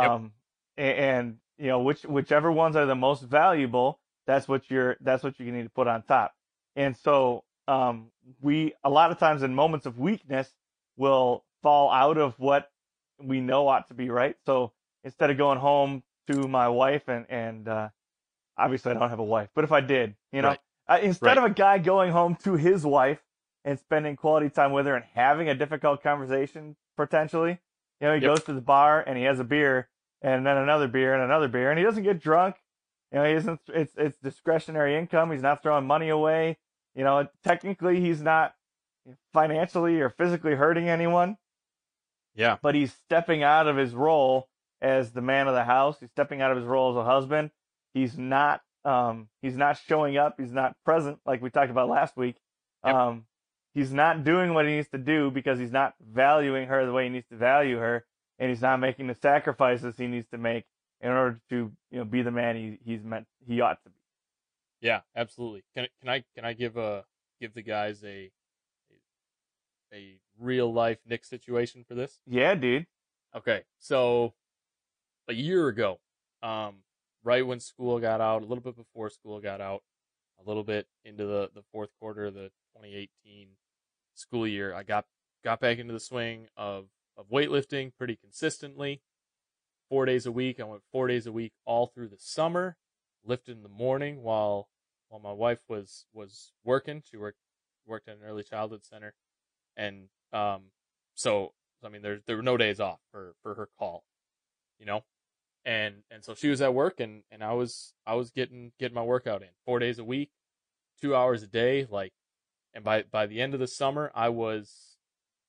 Yep. 0.00 0.12
Um, 0.12 0.32
a- 0.78 0.82
and, 0.82 1.38
you 1.58 1.66
know, 1.68 1.80
which, 1.80 2.04
whichever 2.04 2.50
ones 2.52 2.76
are 2.76 2.86
the 2.86 2.96
most 2.96 3.22
valuable, 3.24 4.00
that's 4.26 4.48
what 4.48 4.70
you're 4.70 4.96
that's 5.00 5.24
what 5.24 5.40
you 5.40 5.50
need 5.52 5.64
to 5.64 5.70
put 5.70 5.88
on 5.88 6.02
top 6.02 6.34
and 6.76 6.96
so 6.96 7.44
um 7.66 8.10
we 8.42 8.74
a 8.84 8.90
lot 8.90 9.10
of 9.10 9.18
times 9.18 9.42
in 9.42 9.54
moments 9.54 9.86
of 9.86 9.98
weakness 9.98 10.50
will 10.98 11.44
fall 11.62 11.90
out 11.90 12.18
of 12.18 12.38
what 12.38 12.70
we 13.22 13.40
know 13.40 13.68
ought 13.68 13.88
to 13.88 13.94
be 13.94 14.10
right 14.10 14.36
so 14.44 14.72
instead 15.02 15.30
of 15.30 15.38
going 15.38 15.58
home 15.58 16.02
to 16.26 16.46
my 16.46 16.68
wife 16.68 17.08
and 17.08 17.24
and 17.30 17.68
uh 17.68 17.88
obviously 18.58 18.90
i 18.92 18.94
don't 18.94 19.10
have 19.10 19.18
a 19.18 19.24
wife 19.24 19.48
but 19.54 19.64
if 19.64 19.72
i 19.72 19.80
did 19.80 20.14
you 20.32 20.42
know 20.42 20.48
Right. 20.50 20.60
uh, 20.88 20.98
instead 21.02 21.36
Right. 21.36 21.38
of 21.38 21.44
a 21.44 21.50
guy 21.50 21.78
going 21.78 22.12
home 22.12 22.36
to 22.44 22.54
his 22.54 22.84
wife 22.84 23.20
and 23.64 23.78
spending 23.78 24.16
quality 24.16 24.50
time 24.50 24.72
with 24.72 24.86
her 24.86 24.94
and 24.94 25.04
having 25.14 25.48
a 25.48 25.54
difficult 25.54 26.02
conversation 26.02 26.76
potentially 26.96 27.60
you 28.00 28.08
know 28.08 28.14
he 28.14 28.20
Yep. 28.20 28.28
goes 28.30 28.44
to 28.44 28.52
the 28.52 28.60
bar 28.60 29.02
and 29.06 29.18
he 29.18 29.24
has 29.24 29.40
a 29.40 29.44
beer 29.44 29.88
and 30.22 30.46
then 30.46 30.56
another 30.56 30.88
beer 30.88 31.14
and 31.14 31.22
another 31.22 31.48
beer 31.48 31.70
and 31.70 31.78
he 31.78 31.84
doesn't 31.84 32.04
get 32.04 32.20
drunk 32.20 32.56
you 33.12 33.18
know, 33.18 33.24
he 33.24 33.32
isn't. 33.32 33.60
It's 33.68 33.94
it's 33.96 34.18
discretionary 34.18 34.96
income. 34.96 35.30
He's 35.30 35.42
not 35.42 35.62
throwing 35.62 35.86
money 35.86 36.10
away. 36.10 36.58
You 36.94 37.04
know, 37.04 37.26
technically 37.42 38.00
he's 38.00 38.20
not 38.20 38.54
financially 39.32 40.00
or 40.00 40.10
physically 40.10 40.54
hurting 40.54 40.88
anyone, 40.88 41.38
yeah. 42.34 42.58
but 42.60 42.74
he's 42.74 42.92
stepping 42.92 43.42
out 43.42 43.66
of 43.66 43.76
his 43.76 43.94
role 43.94 44.48
as 44.82 45.12
the 45.12 45.22
man 45.22 45.48
of 45.48 45.54
the 45.54 45.64
house. 45.64 45.98
He's 46.00 46.10
stepping 46.10 46.42
out 46.42 46.50
of 46.50 46.58
his 46.58 46.66
role 46.66 46.90
as 46.90 46.96
a 46.96 47.04
husband. 47.04 47.50
He's 47.94 48.18
not. 48.18 48.60
Um, 48.84 49.28
he's 49.42 49.56
not 49.56 49.78
showing 49.86 50.18
up. 50.18 50.36
He's 50.38 50.52
not 50.52 50.76
present 50.84 51.18
like 51.24 51.40
we 51.40 51.50
talked 51.50 51.70
about 51.70 51.88
last 51.88 52.16
week. 52.16 52.36
Yep. 52.84 52.94
Um, 52.94 53.24
he's 53.78 53.92
not 53.92 54.24
doing 54.24 54.54
what 54.54 54.66
he 54.66 54.72
needs 54.72 54.88
to 54.88 54.98
do 54.98 55.30
because 55.30 55.58
he's 55.58 55.70
not 55.70 55.94
valuing 56.00 56.66
her 56.66 56.84
the 56.84 56.92
way 56.92 57.04
he 57.04 57.10
needs 57.10 57.28
to 57.28 57.36
value 57.36 57.78
her, 57.78 58.04
and 58.38 58.50
he's 58.50 58.60
not 58.60 58.80
making 58.80 59.06
the 59.06 59.14
sacrifices 59.14 59.96
he 59.96 60.08
needs 60.08 60.26
to 60.28 60.38
make 60.38 60.64
in 61.00 61.10
order 61.10 61.40
to 61.48 61.70
you 61.92 61.98
know 61.98 62.04
be 62.04 62.22
the 62.22 62.30
man 62.32 62.56
he, 62.56 62.78
he's 62.84 63.04
meant 63.04 63.26
he 63.46 63.60
ought 63.60 63.82
to 63.84 63.90
be. 63.90 63.96
Yeah, 64.80 65.00
absolutely. 65.14 65.62
Can 65.76 65.86
can 66.00 66.08
I 66.08 66.24
can 66.34 66.44
I 66.44 66.52
give 66.54 66.76
a 66.76 67.04
give 67.40 67.54
the 67.54 67.62
guys 67.62 68.02
a 68.02 68.30
a, 68.90 69.96
a 69.96 70.18
real 70.40 70.72
life 70.72 70.98
Nick 71.08 71.24
situation 71.24 71.84
for 71.86 71.94
this? 71.94 72.18
Yeah, 72.26 72.56
dude. 72.56 72.86
Okay, 73.36 73.62
so 73.78 74.34
a 75.28 75.34
year 75.34 75.68
ago, 75.68 76.00
um, 76.42 76.76
right 77.22 77.46
when 77.46 77.60
school 77.60 78.00
got 78.00 78.20
out, 78.20 78.42
a 78.42 78.46
little 78.46 78.62
bit 78.62 78.76
before 78.76 79.10
school 79.10 79.38
got 79.40 79.60
out, 79.60 79.82
a 80.44 80.48
little 80.48 80.64
bit 80.64 80.88
into 81.04 81.26
the, 81.26 81.50
the 81.54 81.62
fourth 81.70 81.90
quarter 82.00 82.24
of 82.24 82.34
the 82.34 82.50
2018 82.74 83.48
school 84.18 84.46
year, 84.46 84.74
I 84.74 84.82
got 84.82 85.06
got 85.44 85.60
back 85.60 85.78
into 85.78 85.92
the 85.92 86.00
swing 86.00 86.48
of 86.56 86.88
of 87.16 87.28
weightlifting 87.30 87.92
pretty 87.96 88.16
consistently, 88.16 89.02
four 89.88 90.06
days 90.06 90.26
a 90.26 90.32
week. 90.32 90.60
I 90.60 90.64
went 90.64 90.82
four 90.92 91.08
days 91.08 91.26
a 91.26 91.32
week 91.32 91.52
all 91.64 91.86
through 91.86 92.08
the 92.08 92.18
summer, 92.18 92.76
lifted 93.24 93.56
in 93.56 93.62
the 93.62 93.68
morning 93.68 94.22
while 94.22 94.68
while 95.08 95.20
my 95.20 95.32
wife 95.32 95.60
was 95.68 96.06
was 96.12 96.52
working. 96.64 97.02
She 97.08 97.16
worked 97.16 97.38
worked 97.86 98.08
at 98.08 98.16
an 98.16 98.22
early 98.24 98.42
childhood 98.42 98.84
center, 98.84 99.14
and 99.76 100.08
um, 100.32 100.64
so 101.14 101.52
I 101.84 101.88
mean, 101.88 102.02
there 102.02 102.20
there 102.26 102.36
were 102.36 102.42
no 102.42 102.56
days 102.56 102.80
off 102.80 103.00
for 103.10 103.34
for 103.42 103.54
her 103.54 103.68
call, 103.78 104.04
you 104.78 104.86
know, 104.86 105.04
and 105.64 106.02
and 106.10 106.24
so 106.24 106.34
she 106.34 106.48
was 106.48 106.60
at 106.60 106.74
work, 106.74 107.00
and 107.00 107.22
and 107.30 107.42
I 107.42 107.52
was 107.52 107.94
I 108.06 108.14
was 108.14 108.30
getting 108.30 108.72
getting 108.78 108.94
my 108.94 109.02
workout 109.02 109.42
in 109.42 109.48
four 109.64 109.78
days 109.78 109.98
a 109.98 110.04
week, 110.04 110.30
two 111.00 111.14
hours 111.14 111.42
a 111.42 111.46
day, 111.46 111.86
like, 111.88 112.12
and 112.74 112.84
by 112.84 113.02
by 113.02 113.26
the 113.26 113.40
end 113.40 113.54
of 113.54 113.60
the 113.60 113.66
summer, 113.66 114.10
I 114.14 114.28
was, 114.28 114.96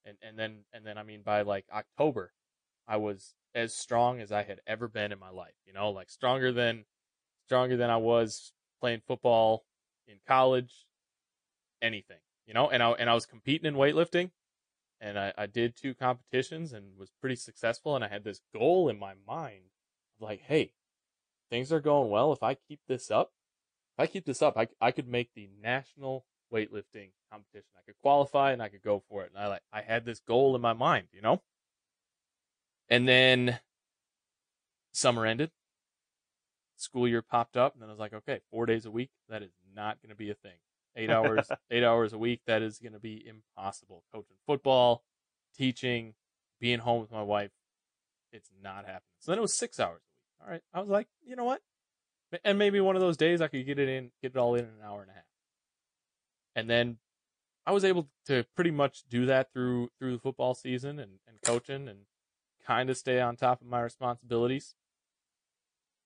and 0.06 0.18
and 0.22 0.38
then 0.38 0.60
and 0.74 0.86
then 0.86 0.98
I 0.98 1.04
mean 1.04 1.22
by 1.24 1.42
like 1.42 1.66
October, 1.74 2.34
I 2.88 2.98
was 2.98 3.36
as 3.56 3.74
strong 3.74 4.22
as 4.22 4.32
I 4.32 4.44
had 4.44 4.62
ever 4.68 4.88
been 4.88 5.12
in 5.12 5.20
my 5.20 5.30
life, 5.30 5.56
you 5.66 5.74
know, 5.74 5.90
like 5.90 6.10
stronger 6.10 6.52
than 6.52 6.86
stronger 7.46 7.78
than 7.78 7.90
I 7.90 7.98
was 7.98 8.54
playing 8.80 9.02
football 9.08 9.66
in 10.08 10.18
college, 10.28 10.86
anything, 11.82 12.20
you 12.46 12.54
know, 12.54 12.70
and 12.70 12.82
I 12.82 12.92
and 12.92 13.10
I 13.10 13.14
was 13.14 13.26
competing 13.26 13.68
in 13.68 13.76
weightlifting 13.76 14.32
and 15.02 15.18
I, 15.18 15.34
I 15.38 15.46
did 15.46 15.76
two 15.76 15.94
competitions 15.94 16.74
and 16.74 16.98
was 16.98 17.12
pretty 17.22 17.36
successful 17.36 17.96
and 17.96 18.04
I 18.04 18.10
had 18.10 18.24
this 18.24 18.42
goal 18.54 18.90
in 18.90 19.00
my 19.00 19.14
mind 19.28 19.66
of 20.16 20.28
like, 20.28 20.42
hey, 20.42 20.74
things 21.50 21.72
are 21.72 21.80
going 21.80 22.10
well. 22.10 22.34
If 22.34 22.44
I 22.44 22.56
keep 22.56 22.82
this 22.88 23.10
up, 23.10 23.32
if 23.98 24.04
I 24.04 24.08
keep 24.08 24.26
this 24.26 24.42
up, 24.42 24.58
I, 24.58 24.68
I 24.82 24.92
could 24.92 25.08
make 25.08 25.34
the 25.34 25.50
national 25.62 26.26
weightlifting 26.54 27.12
competition. 27.32 27.70
I 27.78 27.82
could 27.86 27.96
qualify 28.02 28.52
and 28.52 28.62
I 28.62 28.70
could 28.70 28.82
go 28.82 29.04
for 29.10 29.24
it. 29.24 29.32
And 29.34 29.44
I 29.44 29.48
like 29.48 29.62
I 29.72 29.82
had 29.82 30.06
this 30.06 30.20
goal 30.20 30.56
in 30.56 30.62
my 30.62 30.74
mind, 30.74 31.08
you 31.14 31.22
know? 31.22 31.42
And 32.90 33.08
then 33.08 33.60
summer 34.92 35.26
ended. 35.26 35.52
School 36.76 37.08
year 37.08 37.22
popped 37.22 37.58
up 37.58 37.74
and 37.74 37.82
then 37.82 37.90
I 37.90 37.92
was 37.92 38.00
like, 38.00 38.14
okay, 38.14 38.40
four 38.52 38.66
days 38.66 38.86
a 38.86 38.92
week, 38.92 39.10
that 39.28 39.44
is 39.44 39.52
not 39.76 40.02
gonna 40.02 40.16
be 40.16 40.30
a 40.30 40.36
thing 40.36 40.60
eight 40.96 41.10
hours 41.10 41.50
eight 41.72 41.84
hours 41.84 42.14
a 42.14 42.18
week 42.18 42.42
that 42.46 42.62
is 42.62 42.80
going 42.80 42.94
to 42.94 43.00
be 43.00 43.26
impossible 43.26 44.04
coaching 44.14 44.38
football 44.46 45.04
teaching 45.56 46.14
being 46.60 46.80
home 46.80 47.02
with 47.02 47.12
my 47.12 47.24
wife 47.24 47.52
it's 48.32 48.50
not 48.62 48.86
happening 48.86 49.02
so 49.20 49.32
then 49.32 49.40
it 49.40 49.42
was 49.42 49.58
six 49.58 49.80
hours 49.80 50.02
a 50.02 50.44
week 50.44 50.46
all 50.46 50.52
right 50.52 50.62
i 50.74 50.80
was 50.80 50.90
like 50.90 51.08
you 51.26 51.36
know 51.36 51.46
what 51.46 51.62
and 52.44 52.60
maybe 52.60 52.80
one 52.80 52.96
of 52.96 53.02
those 53.02 53.18
days 53.18 53.42
i 53.42 53.48
could 53.48 53.66
get 53.66 53.80
it 53.80 53.90
in 53.90 54.12
get 54.22 54.32
it 54.32 54.38
all 54.38 54.56
in 54.56 54.66
an 54.66 54.72
hour 54.86 55.02
and 55.02 55.10
a 55.10 55.14
half 55.14 55.24
and 56.60 56.70
then 56.70 56.98
i 57.66 57.72
was 57.72 57.84
able 57.84 58.10
to 58.26 58.46
pretty 58.56 58.72
much 58.72 59.04
do 59.10 59.26
that 59.26 59.52
through 59.54 59.90
through 59.98 60.14
the 60.14 60.20
football 60.20 60.54
season 60.54 61.00
and, 61.00 61.14
and 61.28 61.42
coaching 61.42 61.88
and 61.88 62.00
kind 62.70 62.92
of 62.92 62.98
stay 62.98 63.20
on 63.20 63.36
top 63.36 63.62
of 63.62 63.68
my 63.68 63.82
responsibilities. 63.82 64.76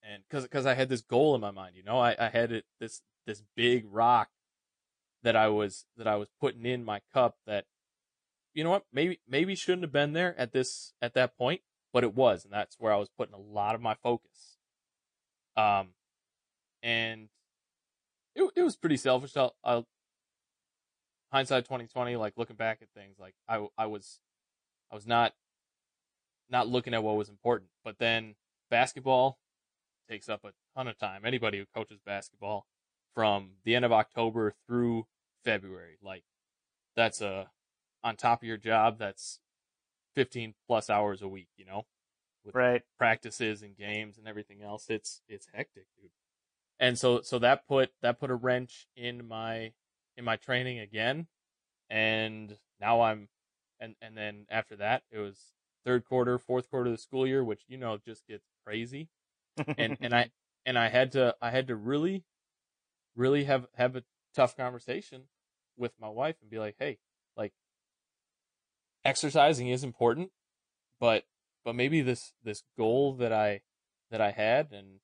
And 0.01 0.23
because 0.23 0.43
because 0.43 0.65
i 0.65 0.73
had 0.73 0.89
this 0.89 1.01
goal 1.01 1.35
in 1.35 1.41
my 1.41 1.51
mind 1.51 1.75
you 1.75 1.83
know? 1.83 1.99
I, 1.99 2.15
I 2.17 2.29
had 2.29 2.51
it 2.51 2.65
this 2.79 3.01
this 3.25 3.43
big 3.55 3.85
rock 3.89 4.29
that 5.23 5.35
I 5.35 5.47
was 5.47 5.85
that 5.97 6.07
I 6.07 6.15
was 6.15 6.29
putting 6.39 6.65
in 6.65 6.83
my 6.83 7.01
cup 7.13 7.37
that 7.45 7.65
you 8.53 8.63
know 8.63 8.69
what? 8.69 8.85
Maybe 8.93 9.19
maybe 9.27 9.55
shouldn't 9.55 9.83
have 9.83 9.91
been 9.91 10.13
there 10.13 10.35
at 10.37 10.51
this 10.53 10.93
at 11.01 11.13
that 11.15 11.37
point 11.37 11.61
but 11.91 12.03
it 12.03 12.15
was 12.15 12.45
and 12.45 12.53
that's 12.53 12.77
where 12.79 12.93
I 12.93 12.97
was 12.97 13.09
putting 13.09 13.35
a 13.35 13.39
lot 13.39 13.75
of 13.75 13.81
my 13.81 13.95
focus. 13.95 14.57
Um 15.57 15.89
and 16.81 17.29
it 18.35 18.49
it 18.55 18.63
was 18.63 18.75
pretty 18.77 18.97
selfish 18.97 19.35
I'll, 19.35 19.55
I'll 19.63 19.87
hindsight 21.33 21.65
2020 21.65 22.15
like 22.15 22.33
looking 22.37 22.55
back 22.55 22.79
at 22.81 22.87
things 22.95 23.17
like 23.19 23.35
I 23.49 23.67
I 23.77 23.87
was 23.87 24.19
I 24.91 24.95
was 24.95 25.07
not 25.07 25.33
not 26.49 26.67
looking 26.67 26.93
at 26.93 27.03
what 27.03 27.17
was 27.17 27.29
important 27.29 27.71
but 27.83 27.97
then 27.97 28.35
basketball 28.69 29.39
takes 30.09 30.29
up 30.29 30.45
a 30.45 30.51
ton 30.75 30.87
of 30.87 30.97
time 30.97 31.23
anybody 31.25 31.57
who 31.57 31.65
coaches 31.73 31.99
basketball 32.05 32.65
from 33.13 33.51
the 33.63 33.75
end 33.75 33.85
of 33.85 33.91
October 33.91 34.55
through 34.67 35.05
February. 35.43 35.97
Like 36.01 36.23
that's 36.95 37.21
a 37.21 37.49
on 38.03 38.15
top 38.15 38.41
of 38.41 38.47
your 38.47 38.57
job. 38.57 38.97
That's 38.99 39.39
15 40.15 40.53
plus 40.67 40.89
hours 40.89 41.21
a 41.21 41.27
week, 41.27 41.49
you 41.57 41.65
know, 41.65 41.85
with 42.43 42.55
Right. 42.55 42.81
practices 42.97 43.61
and 43.61 43.75
games 43.75 44.17
and 44.17 44.27
everything 44.27 44.61
else. 44.61 44.89
It's, 44.89 45.21
it's 45.27 45.47
hectic, 45.53 45.87
dude. 45.99 46.11
And 46.79 46.99
so, 46.99 47.21
so 47.21 47.39
that 47.39 47.67
put, 47.67 47.91
that 48.01 48.19
put 48.19 48.29
a 48.29 48.35
wrench 48.35 48.87
in 48.95 49.27
my, 49.27 49.73
in 50.17 50.25
my 50.25 50.35
training 50.35 50.79
again. 50.79 51.27
And 51.89 52.57
now 52.79 53.01
I'm, 53.01 53.29
and, 53.79 53.95
and 54.01 54.17
then 54.17 54.45
after 54.49 54.75
that, 54.77 55.03
it 55.11 55.19
was 55.19 55.53
third 55.85 56.05
quarter, 56.05 56.37
fourth 56.37 56.69
quarter 56.69 56.89
of 56.89 56.95
the 56.95 57.01
school 57.01 57.27
year, 57.27 57.43
which, 57.43 57.63
you 57.67 57.77
know, 57.77 57.97
just 57.97 58.25
gets 58.27 58.45
crazy. 58.65 59.09
And, 59.77 59.97
and 60.01 60.13
I, 60.13 60.31
and 60.65 60.77
I 60.77 60.89
had 60.89 61.11
to, 61.13 61.35
I 61.41 61.51
had 61.51 61.67
to 61.67 61.75
really, 61.75 62.23
really 63.15 63.43
have, 63.43 63.67
have 63.75 63.95
a 63.95 64.03
tough 64.33 64.55
conversation 64.55 65.23
with 65.77 65.91
my 65.99 66.09
wife 66.09 66.35
and 66.41 66.49
be 66.49 66.59
like, 66.59 66.75
hey, 66.79 66.97
like 67.35 67.53
exercising 69.05 69.69
is 69.69 69.83
important, 69.83 70.31
but 70.99 71.25
but 71.63 71.75
maybe 71.75 72.01
this 72.01 72.33
this 72.43 72.63
goal 72.77 73.13
that 73.15 73.31
I 73.31 73.61
that 74.11 74.21
I 74.21 74.31
had 74.31 74.71
and 74.71 74.99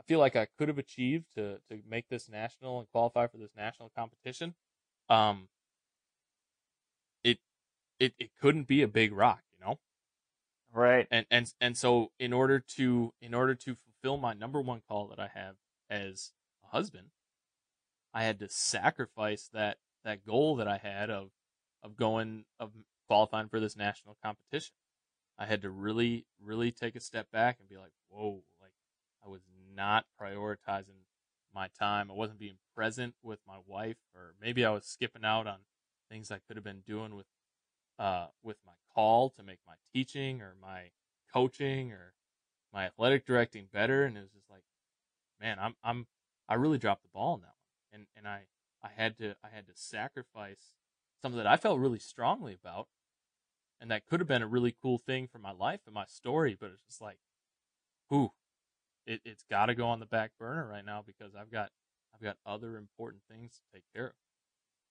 I 0.00 0.02
feel 0.04 0.18
like 0.18 0.34
I 0.34 0.46
could 0.46 0.68
have 0.68 0.78
achieved 0.78 1.26
to 1.34 1.58
to 1.68 1.82
make 1.86 2.08
this 2.08 2.28
national 2.28 2.78
and 2.78 2.88
qualify 2.90 3.26
for 3.26 3.36
this 3.36 3.50
national 3.54 3.90
competition. 3.94 4.54
Um 5.10 5.48
it 7.22 7.38
it 7.98 8.14
it 8.18 8.30
couldn't 8.40 8.66
be 8.66 8.80
a 8.82 8.88
big 8.88 9.12
rock, 9.12 9.42
you 9.52 9.64
know? 9.64 9.78
right. 10.72 11.06
and 11.10 11.26
and 11.30 11.52
and 11.60 11.76
so 11.76 12.12
in 12.18 12.32
order 12.32 12.58
to 12.60 13.12
in 13.20 13.34
order 13.34 13.54
to 13.54 13.76
fulfill 13.76 14.16
my 14.16 14.32
number 14.32 14.60
one 14.60 14.80
call 14.88 15.06
that 15.08 15.20
I 15.20 15.28
have 15.34 15.56
as 15.90 16.32
a 16.64 16.68
husband, 16.68 17.08
I 18.14 18.22
had 18.24 18.38
to 18.38 18.48
sacrifice 18.48 19.50
that 19.52 19.78
that 20.04 20.24
goal 20.24 20.56
that 20.56 20.68
I 20.68 20.78
had 20.78 21.10
of 21.10 21.30
of 21.82 21.96
going 21.96 22.46
of 22.58 22.72
qualifying 23.06 23.48
for 23.48 23.60
this 23.60 23.76
national 23.76 24.16
competition. 24.24 24.74
I 25.38 25.44
had 25.44 25.60
to 25.62 25.70
really 25.70 26.24
really 26.42 26.72
take 26.72 26.96
a 26.96 27.00
step 27.00 27.30
back 27.30 27.58
and 27.60 27.68
be 27.68 27.76
like, 27.76 27.92
whoa, 28.08 28.44
like 28.62 28.72
I 29.24 29.28
was 29.28 29.42
not 29.74 30.06
prioritizing 30.20 31.06
my 31.54 31.68
time. 31.78 32.10
I 32.10 32.14
wasn't 32.14 32.38
being 32.38 32.58
present 32.74 33.14
with 33.22 33.40
my 33.46 33.58
wife, 33.66 33.98
or 34.14 34.34
maybe 34.40 34.64
I 34.64 34.70
was 34.70 34.84
skipping 34.84 35.24
out 35.24 35.46
on 35.46 35.58
things 36.08 36.30
I 36.30 36.38
could 36.46 36.56
have 36.56 36.64
been 36.64 36.82
doing 36.86 37.14
with 37.14 37.26
uh, 37.98 38.28
with 38.42 38.56
my 38.64 38.72
call 38.94 39.28
to 39.30 39.42
make 39.42 39.58
my 39.66 39.74
teaching 39.92 40.40
or 40.40 40.54
my 40.60 40.90
coaching 41.32 41.92
or 41.92 42.14
my 42.72 42.86
athletic 42.86 43.26
directing 43.26 43.66
better. 43.72 44.04
And 44.04 44.16
it 44.16 44.20
was 44.20 44.30
just 44.30 44.50
like, 44.50 44.62
man, 45.40 45.58
I'm, 45.60 45.74
I'm, 45.84 46.06
I 46.48 46.54
really 46.54 46.78
dropped 46.78 47.02
the 47.02 47.10
ball 47.12 47.34
in 47.34 47.40
that 47.42 47.46
one. 47.46 47.92
And, 47.92 48.06
and 48.16 48.26
I, 48.26 48.44
I 48.82 48.88
had 48.96 49.18
to, 49.18 49.36
I 49.44 49.48
had 49.54 49.66
to 49.66 49.72
sacrifice 49.74 50.72
something 51.20 51.36
that 51.36 51.46
I 51.46 51.58
felt 51.58 51.78
really 51.78 51.98
strongly 51.98 52.54
about. 52.54 52.88
And 53.80 53.90
that 53.90 54.06
could 54.06 54.20
have 54.20 54.28
been 54.28 54.42
a 54.42 54.46
really 54.46 54.74
cool 54.82 54.98
thing 54.98 55.26
for 55.26 55.38
my 55.38 55.52
life 55.52 55.80
and 55.86 55.94
my 55.94 56.06
story, 56.06 56.56
but 56.58 56.70
it's 56.70 56.84
just 56.84 57.00
like, 57.00 57.18
whew, 58.08 58.32
it, 59.10 59.20
it's 59.24 59.44
got 59.50 59.66
to 59.66 59.74
go 59.74 59.86
on 59.88 60.00
the 60.00 60.06
back 60.06 60.32
burner 60.38 60.66
right 60.66 60.84
now 60.84 61.02
because 61.06 61.34
I've 61.34 61.50
got, 61.50 61.70
I've 62.14 62.20
got 62.22 62.36
other 62.46 62.76
important 62.76 63.22
things 63.30 63.52
to 63.54 63.60
take 63.74 63.84
care 63.94 64.06
of. 64.08 64.12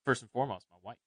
First 0.05 0.21
and 0.21 0.31
foremost, 0.31 0.65
my 0.71 0.77
wife. 0.83 0.97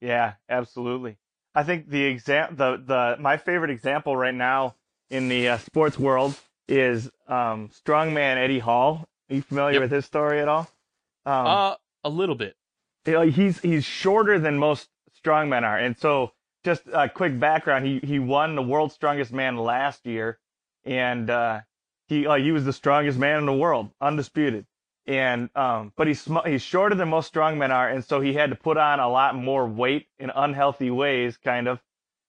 Yeah, 0.00 0.34
absolutely. 0.48 1.16
I 1.54 1.64
think 1.64 1.88
the 1.88 2.04
exam 2.04 2.54
the 2.56 2.76
the 2.76 3.16
my 3.20 3.36
favorite 3.36 3.70
example 3.70 4.16
right 4.16 4.34
now 4.34 4.76
in 5.10 5.28
the 5.28 5.48
uh, 5.48 5.58
sports 5.58 5.98
world 5.98 6.36
is 6.68 7.10
um, 7.26 7.70
strongman 7.84 8.36
Eddie 8.36 8.60
Hall. 8.60 9.08
Are 9.30 9.34
you 9.34 9.42
familiar 9.42 9.74
Yep. 9.74 9.82
with 9.82 9.90
his 9.90 10.04
story 10.04 10.40
at 10.40 10.48
all? 10.48 10.68
Um, 11.26 11.46
Uh, 11.46 11.74
a 12.04 12.08
little 12.08 12.34
bit. 12.36 12.56
he's 13.04 13.58
he's 13.60 13.84
shorter 13.84 14.38
than 14.38 14.58
most 14.58 14.88
strongmen 15.24 15.62
are, 15.64 15.78
and 15.78 15.98
so 15.98 16.32
just 16.64 16.82
a 16.92 17.08
quick 17.08 17.38
background: 17.40 17.84
he 17.86 17.98
he 18.04 18.18
won 18.18 18.54
the 18.54 18.62
world's 18.62 18.94
strongest 18.94 19.32
man 19.32 19.56
last 19.56 20.06
year, 20.06 20.38
and 20.84 21.28
uh, 21.28 21.60
he 22.08 22.26
uh, 22.26 22.36
he 22.36 22.52
was 22.52 22.64
the 22.64 22.72
strongest 22.72 23.18
man 23.18 23.38
in 23.38 23.46
the 23.46 23.52
world, 23.54 23.90
undisputed. 24.00 24.66
and 25.06 25.48
um, 25.56 25.92
but 25.96 26.06
he's 26.06 26.20
sm- 26.20 26.46
he's 26.46 26.62
shorter 26.62 26.94
than 26.94 27.08
most 27.08 27.32
strongmen 27.32 27.70
are, 27.70 27.88
and 27.88 28.04
so 28.04 28.20
he 28.20 28.34
had 28.34 28.50
to 28.50 28.56
put 28.56 28.76
on 28.76 29.00
a 29.00 29.08
lot 29.08 29.34
more 29.34 29.66
weight 29.66 30.06
in 30.18 30.30
unhealthy 30.30 30.90
ways, 30.90 31.36
kind 31.38 31.66
of, 31.68 31.80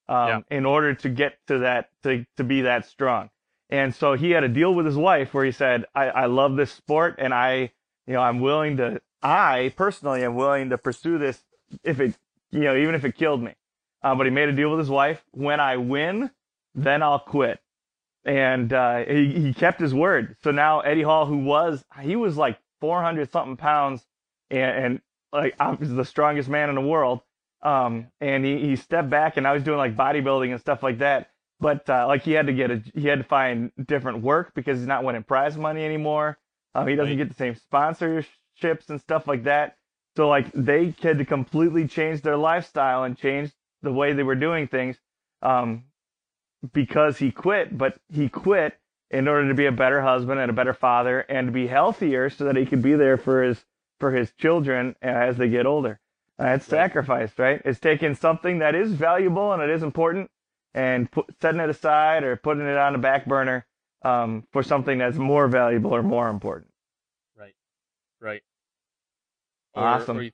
um, 0.08 0.28
in 0.50 0.64
order 0.66 0.94
to 0.94 1.08
get 1.08 1.38
to 1.46 1.58
that 1.58 1.90
to 2.02 2.24
to 2.38 2.44
be 2.44 2.62
that 2.62 2.86
strong. 2.86 3.30
And 3.68 3.94
so 3.94 4.14
he 4.14 4.32
had 4.32 4.42
a 4.42 4.48
deal 4.48 4.74
with 4.74 4.86
his 4.86 4.96
wife 4.96 5.32
where 5.32 5.44
he 5.44 5.52
said, 5.52 5.84
I, 5.94 6.06
I 6.06 6.26
love 6.26 6.56
this 6.56 6.72
sport 6.72 7.16
and 7.18 7.32
I, 7.32 7.70
you 8.04 8.14
know, 8.14 8.20
I'm 8.20 8.40
willing 8.40 8.78
to, 8.78 9.00
I 9.22 9.72
personally 9.76 10.24
am 10.24 10.34
willing 10.34 10.70
to 10.70 10.78
pursue 10.78 11.18
this 11.18 11.40
if 11.84 12.00
it, 12.00 12.16
you 12.50 12.62
know, 12.62 12.74
even 12.74 12.96
if 12.96 13.04
it 13.04 13.14
killed 13.14 13.40
me. 13.40 13.54
Uh, 14.02 14.16
but 14.16 14.26
he 14.26 14.30
made 14.30 14.48
a 14.48 14.52
deal 14.52 14.70
with 14.70 14.80
his 14.80 14.90
wife. 14.90 15.22
When 15.30 15.60
I 15.60 15.76
win, 15.76 16.32
then 16.74 17.00
I'll 17.00 17.20
quit. 17.20 17.60
And, 18.24 18.72
uh, 18.72 19.04
he, 19.04 19.32
he 19.32 19.54
kept 19.54 19.80
his 19.80 19.94
word. 19.94 20.36
So 20.42 20.50
now 20.50 20.80
Eddie 20.80 21.02
Hall, 21.02 21.26
who 21.26 21.38
was, 21.38 21.84
he 22.02 22.16
was 22.16 22.36
like 22.36 22.58
400 22.80 23.32
something 23.32 23.56
pounds 23.56 24.04
and, 24.50 24.84
and 24.84 25.00
like, 25.32 25.54
I 25.60 25.70
was 25.72 25.90
the 25.90 26.04
strongest 26.04 26.48
man 26.48 26.68
in 26.68 26.74
the 26.74 26.80
world. 26.80 27.20
Um, 27.62 28.08
and 28.20 28.44
he, 28.44 28.58
he 28.58 28.76
stepped 28.76 29.10
back 29.10 29.36
and 29.36 29.46
I 29.46 29.52
was 29.52 29.62
doing 29.62 29.78
like 29.78 29.96
bodybuilding 29.96 30.50
and 30.50 30.60
stuff 30.60 30.82
like 30.82 30.98
that 30.98 31.30
but 31.60 31.88
uh, 31.88 32.06
like 32.06 32.22
he 32.22 32.32
had 32.32 32.46
to 32.46 32.52
get 32.52 32.70
a 32.70 32.82
he 32.94 33.06
had 33.06 33.18
to 33.18 33.24
find 33.24 33.70
different 33.86 34.22
work 34.22 34.52
because 34.54 34.78
he's 34.78 34.86
not 34.86 35.04
winning 35.04 35.22
prize 35.22 35.56
money 35.56 35.84
anymore. 35.84 36.38
Um, 36.74 36.88
he 36.88 36.96
doesn't 36.96 37.16
get 37.16 37.28
the 37.28 37.34
same 37.34 37.54
sponsorships 37.54 38.88
and 38.88 39.00
stuff 39.00 39.28
like 39.28 39.44
that. 39.44 39.76
So 40.16 40.28
like 40.28 40.50
they 40.52 40.94
had 41.02 41.18
to 41.18 41.24
completely 41.24 41.86
change 41.86 42.22
their 42.22 42.36
lifestyle 42.36 43.04
and 43.04 43.16
change 43.16 43.52
the 43.82 43.92
way 43.92 44.12
they 44.12 44.22
were 44.22 44.34
doing 44.34 44.68
things 44.68 44.98
um, 45.42 45.84
because 46.72 47.18
he 47.18 47.30
quit. 47.30 47.76
But 47.76 47.98
he 48.12 48.28
quit 48.28 48.78
in 49.10 49.26
order 49.28 49.48
to 49.48 49.54
be 49.54 49.66
a 49.66 49.72
better 49.72 50.02
husband 50.02 50.40
and 50.40 50.50
a 50.50 50.54
better 50.54 50.74
father 50.74 51.20
and 51.20 51.48
to 51.48 51.52
be 51.52 51.66
healthier 51.66 52.30
so 52.30 52.44
that 52.44 52.56
he 52.56 52.66
could 52.66 52.82
be 52.82 52.94
there 52.94 53.16
for 53.16 53.42
his 53.42 53.64
for 53.98 54.12
his 54.12 54.32
children 54.32 54.96
as 55.02 55.36
they 55.36 55.48
get 55.48 55.66
older. 55.66 56.00
Uh, 56.38 56.46
it's 56.54 56.64
Right. 56.64 56.78
sacrifice, 56.78 57.38
right? 57.38 57.60
It's 57.64 57.78
taking 57.80 58.14
something 58.14 58.60
that 58.60 58.74
is 58.74 58.92
valuable 58.92 59.52
and 59.52 59.62
it 59.62 59.68
is 59.68 59.82
important 59.82 60.30
and 60.72 61.10
put, 61.10 61.26
setting 61.42 61.60
it 61.60 61.68
aside 61.68 62.24
or 62.24 62.36
putting 62.36 62.66
it 62.66 62.78
on 62.78 62.92
the 62.94 62.98
back 62.98 63.26
burner 63.26 63.66
um, 64.02 64.46
for 64.50 64.62
something 64.62 64.96
that's 64.96 65.18
more 65.18 65.48
valuable 65.48 65.94
or 65.94 66.02
more 66.02 66.30
important. 66.30 66.70
Right. 67.36 67.54
Right. 68.20 68.42
Or, 69.74 69.84
Awesome. 69.84 70.16
Or 70.16 70.22
you, 70.22 70.30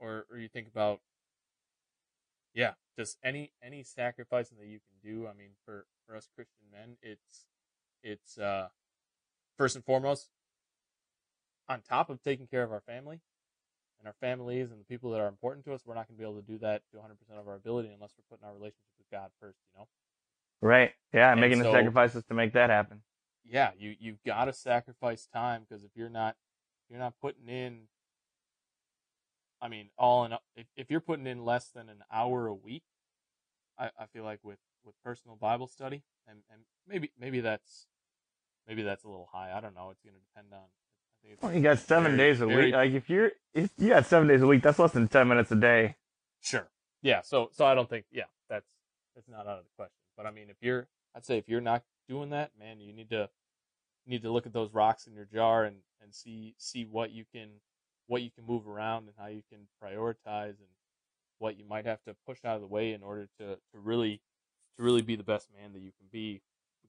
or, 0.00 0.26
or 0.30 0.38
you 0.38 0.48
think 0.48 0.68
about, 0.68 1.00
yeah, 2.52 2.72
just 2.98 3.16
any 3.24 3.52
any 3.62 3.82
sacrificing 3.82 4.58
that 4.58 4.66
you 4.66 4.78
can 4.80 5.10
do. 5.12 5.26
I 5.26 5.32
mean, 5.34 5.50
for 5.64 5.86
for 6.06 6.16
us 6.16 6.28
Christian 6.34 6.66
men, 6.70 6.96
it's 7.02 7.46
it's 8.02 8.38
uh 8.38 8.68
first 9.56 9.76
and 9.76 9.84
foremost 9.84 10.28
on 11.68 11.80
top 11.80 12.10
of 12.10 12.22
taking 12.22 12.46
care 12.46 12.62
of 12.62 12.72
our 12.72 12.80
family 12.80 13.20
and 13.98 14.06
our 14.08 14.14
families 14.20 14.70
and 14.70 14.80
the 14.80 14.84
people 14.84 15.10
that 15.12 15.20
are 15.20 15.28
important 15.28 15.64
to 15.66 15.72
us. 15.72 15.82
We're 15.86 15.94
not 15.94 16.08
going 16.08 16.16
to 16.16 16.22
be 16.22 16.28
able 16.28 16.40
to 16.40 16.46
do 16.46 16.58
that 16.58 16.82
to 16.90 16.98
100 16.98 17.18
percent 17.18 17.38
of 17.38 17.48
our 17.48 17.54
ability 17.54 17.90
unless 17.94 18.12
we're 18.18 18.36
putting 18.36 18.46
our 18.46 18.54
relationship 18.54 18.92
with 18.98 19.10
God 19.10 19.30
first. 19.40 19.58
You 19.74 19.80
know. 19.80 19.88
Right. 20.60 20.92
Yeah, 21.12 21.32
And 21.32 21.40
making 21.40 21.58
the 21.58 21.64
sacrifices 21.72 22.24
to 22.24 22.34
make 22.34 22.52
that 22.54 22.70
happen. 22.70 23.02
yeah, 23.44 23.70
you 23.78 23.96
you've 23.98 24.22
got 24.24 24.44
to 24.46 24.52
sacrifice 24.52 25.26
time 25.32 25.64
because 25.68 25.84
if 25.84 25.90
you're 25.94 26.08
not 26.10 26.36
you're 26.88 26.98
not 27.00 27.14
putting 27.20 27.48
in, 27.48 27.88
I 29.62 29.68
mean, 29.68 29.90
all 29.96 30.24
in 30.24 30.32
if 30.56 30.66
if 30.76 30.90
you're 30.90 31.00
putting 31.00 31.26
in 31.26 31.44
less 31.44 31.68
than 31.68 31.88
an 31.88 32.02
hour 32.12 32.46
a 32.48 32.54
week, 32.54 32.82
I, 33.78 33.90
I 33.98 34.06
feel 34.12 34.24
like 34.24 34.40
with 34.42 34.58
with 34.84 34.94
personal 35.04 35.36
Bible 35.36 35.68
study 35.68 36.02
and 36.26 36.38
and 36.50 36.62
maybe 36.88 37.12
maybe 37.18 37.40
that's 37.40 37.86
maybe 38.66 38.82
that's 38.82 39.04
a 39.04 39.08
little 39.08 39.28
high. 39.32 39.52
I 39.56 39.60
don't 39.60 39.74
know. 39.74 39.90
It's 39.90 40.02
going 40.02 40.14
to 40.14 40.20
depend 40.20 40.52
on. 40.52 40.58
I 40.66 41.16
think 41.22 41.34
it's 41.34 41.42
Well, 41.42 41.52
you 41.54 41.60
got 41.62 41.78
seven 41.78 42.16
very- 42.16 42.30
days 42.32 42.40
a 42.40 42.46
very- 42.46 42.64
week. 42.66 42.74
Like 42.74 42.90
if 42.92 43.08
you're 43.08 43.30
if 43.54 43.70
you 43.78 43.90
got 43.90 44.06
seven 44.06 44.26
days 44.28 44.42
a 44.42 44.46
week, 44.46 44.62
that's 44.62 44.78
less 44.80 44.92
than 44.92 45.06
ten 45.08 45.28
minutes 45.28 45.52
a 45.52 45.56
day. 45.56 45.94
Sure. 46.40 46.68
Yeah. 47.00 47.20
So 47.22 47.48
so 47.52 47.64
I 47.64 47.74
don't 47.74 47.88
think 47.88 48.06
yeah 48.10 48.24
that's 48.48 48.68
that's 49.14 49.28
not 49.28 49.46
out 49.46 49.58
of 49.58 49.64
the 49.64 49.70
question. 49.76 49.94
But 50.16 50.26
I 50.26 50.32
mean, 50.32 50.50
if 50.50 50.56
you're 50.60 50.88
I'd 51.14 51.24
say 51.24 51.38
if 51.38 51.48
you're 51.48 51.60
not 51.60 51.84
doing 52.08 52.30
that, 52.30 52.50
man, 52.58 52.80
you 52.80 52.92
need 52.92 53.10
to 53.10 53.28
you 54.04 54.10
need 54.10 54.22
to 54.22 54.32
look 54.32 54.46
at 54.46 54.52
those 54.52 54.72
rocks 54.74 55.06
in 55.06 55.14
your 55.14 55.24
jar 55.26 55.62
and 55.64 55.76
and 56.02 56.12
see 56.12 56.56
see 56.58 56.84
what 56.84 57.12
you 57.12 57.24
can 57.32 57.60
what 58.06 58.22
you 58.22 58.30
can 58.30 58.44
move 58.46 58.68
around 58.68 59.04
and 59.04 59.14
how 59.18 59.26
you 59.28 59.42
can 59.50 59.60
prioritize 59.82 60.58
and 60.58 60.68
what 61.38 61.58
you 61.58 61.64
might 61.64 61.86
have 61.86 62.02
to 62.04 62.14
push 62.26 62.38
out 62.44 62.56
of 62.56 62.60
the 62.60 62.66
way 62.66 62.92
in 62.92 63.02
order 63.02 63.28
to 63.38 63.56
to 63.56 63.78
really 63.82 64.20
to 64.76 64.82
really 64.82 65.02
be 65.02 65.16
the 65.16 65.22
best 65.22 65.48
man 65.58 65.72
that 65.72 65.80
you 65.80 65.92
can 65.98 66.06
be 66.10 66.40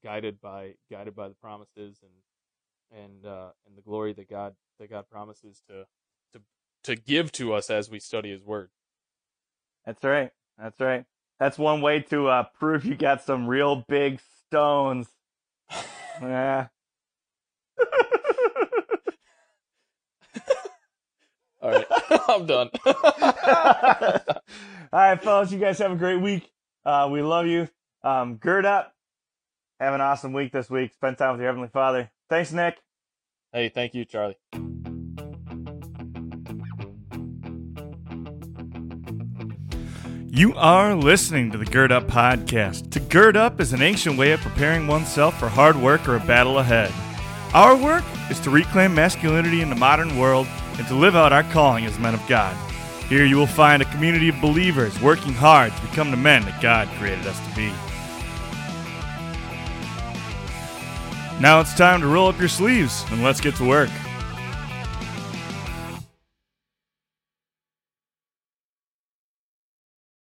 guided 0.04 0.39
by 0.41 0.76
guided 0.91 1.15
by 1.15 1.28
the 1.28 1.36
promises 1.36 1.97
and 2.04 3.02
and 3.04 3.26
uh 3.26 3.49
and 3.67 3.78
the 3.78 3.82
glory 3.82 4.13
that 4.13 4.30
God 4.30 4.56
that 4.80 4.89
God 4.89 5.06
promises 5.10 5.62
to 5.69 5.86
to 6.34 6.41
to 6.84 6.95
give 6.95 7.32
to 7.34 7.54
us 7.54 7.69
as 7.69 7.89
we 7.89 7.99
study 7.99 8.32
his 8.32 8.43
word. 8.43 8.69
That's 9.86 10.04
right. 10.04 10.32
That's 10.58 10.80
right. 10.80 11.06
That's 11.39 11.58
one 11.58 11.82
way 11.82 11.99
to 12.02 12.28
uh, 12.28 12.43
prove 12.58 12.86
you 12.86 12.95
got 12.95 13.23
some 13.23 13.47
real 13.47 13.84
big 13.88 14.19
stones. 14.47 15.08
Yeah. 16.21 16.67
All 21.63 21.71
right, 21.71 21.86
I'm 22.28 22.45
done. 22.45 22.69
All 22.86 22.93
right, 24.91 25.23
fellas, 25.23 25.52
you 25.52 25.60
guys 25.60 25.80
have 25.80 25.93
a 25.93 25.95
great 25.95 26.21
week. 26.21 26.52
Uh, 26.86 27.08
we 27.10 27.21
love 27.21 27.47
you. 27.47 27.69
Um, 28.04 28.36
gird 28.36 28.65
up. 28.65 28.93
Have 29.80 29.93
an 29.93 30.02
awesome 30.02 30.34
week 30.34 30.52
this 30.52 30.69
week. 30.69 30.93
Spend 30.93 31.17
time 31.17 31.32
with 31.32 31.39
your 31.39 31.47
Heavenly 31.47 31.69
Father. 31.69 32.12
Thanks, 32.30 32.52
Nick. 32.52 32.80
hey, 33.54 33.69
thank 33.69 33.93
you, 33.93 34.04
Charlie. 34.04 34.36
You 40.28 40.54
are 40.56 40.95
listening 40.95 41.52
to 41.52 41.58
the 41.58 41.65
Gird 41.65 41.91
Up 41.91 42.08
Podcast. 42.08 42.89
To 42.91 42.99
gird 42.99 43.38
up 43.38 43.62
is 43.62 43.71
an 43.71 43.82
ancient 43.82 44.17
way 44.17 44.32
of 44.32 44.41
preparing 44.41 44.88
oneself 44.88 45.39
for 45.39 45.47
hard 45.47 45.78
work 45.78 46.10
or 46.10 46.15
a 46.15 46.19
battle 46.19 46.60
ahead. 46.60 46.91
Our 47.54 47.76
work 47.76 48.04
is 48.32 48.39
to 48.41 48.49
reclaim 48.49 48.95
masculinity 48.95 49.62
in 49.62 49.69
the 49.69 49.76
modern 49.76 50.17
world 50.17 50.47
and 50.77 50.88
to 50.88 50.95
live 50.95 51.15
out 51.15 51.33
our 51.33 51.43
calling 51.43 51.86
as 51.86 51.99
men 51.99 52.13
of 52.13 52.27
God. 52.27 52.55
Here 53.09 53.25
you 53.25 53.38
will 53.38 53.47
find 53.47 53.81
a 53.81 53.91
community 53.91 54.29
of 54.29 54.41
believers 54.41 54.99
working 55.01 55.33
hard 55.33 55.75
to 55.75 55.81
become 55.81 56.09
the 56.09 56.17
men 56.17 56.43
that 56.45 56.62
God 56.62 56.88
created 56.97 57.27
us 57.27 57.39
to 57.47 57.55
be. 57.55 57.71
Now 61.41 61.59
it's 61.59 61.75
time 61.75 62.01
to 62.01 62.07
roll 62.07 62.27
up 62.27 62.39
your 62.39 62.47
sleeves 62.47 63.05
and 63.12 63.23
let's 63.23 63.41
get 63.41 63.55
to 63.55 63.67
work. 63.67 63.89